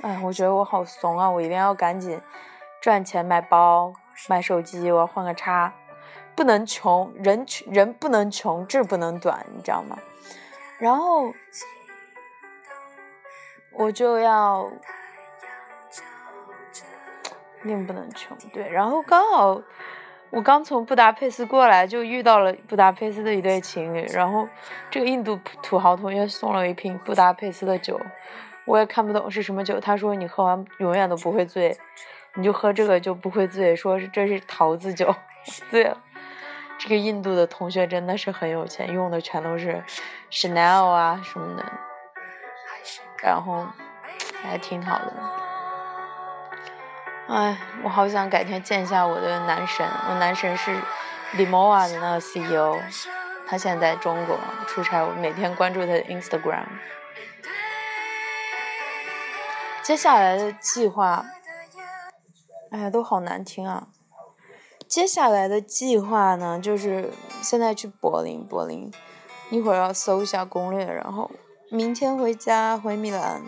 [0.00, 1.28] 哎，我觉得我好怂啊！
[1.28, 2.18] 我一定要赶紧
[2.80, 3.92] 赚钱买包、
[4.28, 5.74] 买手机，我要换个叉，
[6.34, 9.98] 不能穷，人人不能穷，志不能短，你知道吗？
[10.78, 11.34] 然后
[13.74, 14.66] 我就要
[17.60, 18.66] 命不能穷，对。
[18.70, 19.60] 然后刚好
[20.30, 24.46] 我刚从布达佩斯过来，就遇到了布达佩斯的一对情侣，然后。
[24.90, 28.00] 这个印度土豪同学送了一瓶布达佩斯的酒，
[28.64, 29.78] 我也看不懂是什么酒。
[29.78, 31.76] 他说你喝完永远都不会醉，
[32.34, 33.76] 你就喝这个就不会醉。
[33.76, 35.14] 说是这是桃子酒，
[35.70, 35.98] 醉了。
[36.78, 39.82] 这个印度的同学真的是很有钱，用的全都是
[40.30, 41.64] Chanel 啊什么的，
[43.22, 43.66] 然后
[44.42, 45.12] 还挺好的。
[47.28, 50.74] 哎，我好想改天见一下我的男神，我男神是
[51.36, 52.80] Limoa 的那个 CEO。
[53.46, 56.64] 他现在在中国出差，我每天关注他的 Instagram。
[59.82, 61.26] 接下来的计划，
[62.70, 63.88] 哎呀，都好难听啊！
[64.86, 67.12] 接下来的计划呢，就是
[67.42, 68.90] 现在去柏林，柏林，
[69.50, 71.30] 一会儿要搜一下攻略，然后
[71.70, 73.42] 明天回家回米兰，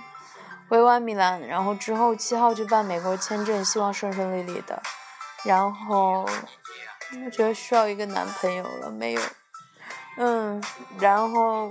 [0.70, 4.80] 回完米兰，然后之后七号去办美国签证，希望顺顺利利的。
[5.42, 6.24] 然后
[7.24, 9.20] 我觉得需要一个男朋友了，没有。
[10.16, 10.62] 嗯，
[11.00, 11.68] 然后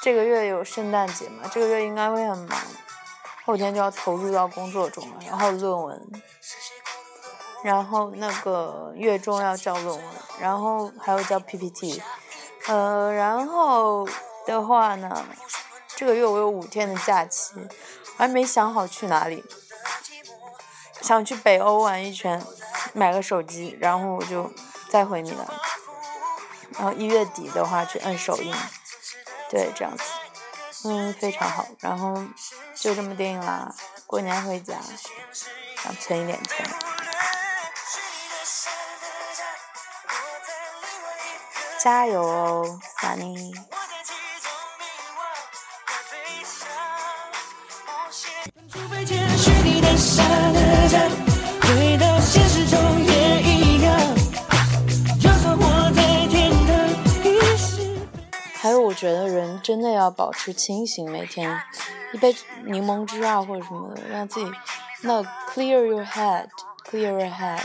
[0.00, 1.48] 这个月有圣诞节嘛？
[1.52, 2.58] 这个月应该会很忙，
[3.44, 5.16] 后天就要投入到工作中了。
[5.24, 6.10] 然后论文，
[7.62, 10.04] 然后那个月中要交论文，
[10.40, 12.02] 然后还要交 PPT。
[12.66, 14.04] 呃，然后
[14.44, 15.24] 的话呢，
[15.94, 17.54] 这个月我有五天的假期，
[18.16, 19.44] 还没想好去哪里，
[21.00, 22.44] 想去北欧玩一圈，
[22.92, 24.52] 买个手机，然后我就
[24.88, 25.46] 再回米兰。
[26.78, 28.54] 然后一月底的话去摁手印，
[29.48, 30.04] 对，这样子，
[30.84, 31.66] 嗯，非常好。
[31.80, 32.22] 然后
[32.74, 33.74] 就这么定啦，
[34.06, 34.74] 过年回家，
[35.82, 36.66] 想存一点钱。
[41.78, 43.54] 加油哦，Sunny！
[58.60, 61.58] 还有，我觉得人真的要保持清醒，每天
[62.12, 64.52] 一杯柠檬汁啊或者什么的，让自己
[65.02, 65.22] 那
[65.54, 67.62] clear your head，clear your head，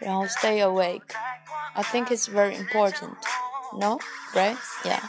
[0.00, 1.02] 然后 stay awake。
[1.74, 3.14] I think it's very important.
[3.78, 3.98] No,
[4.34, 4.56] right?
[4.84, 5.00] Yeah.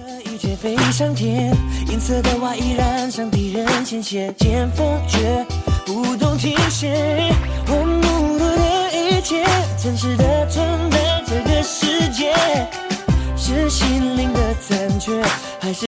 [0.00, 1.54] 的一切飞上天，
[1.88, 5.44] 银色的花依然上敌人鲜血，剑锋却
[5.84, 7.32] 不动停歇。
[7.66, 9.44] 我目睹的一切，
[9.82, 12.34] 真实的存在这个世界，
[13.36, 15.22] 是心灵的残缺。
[15.60, 15.74] 还是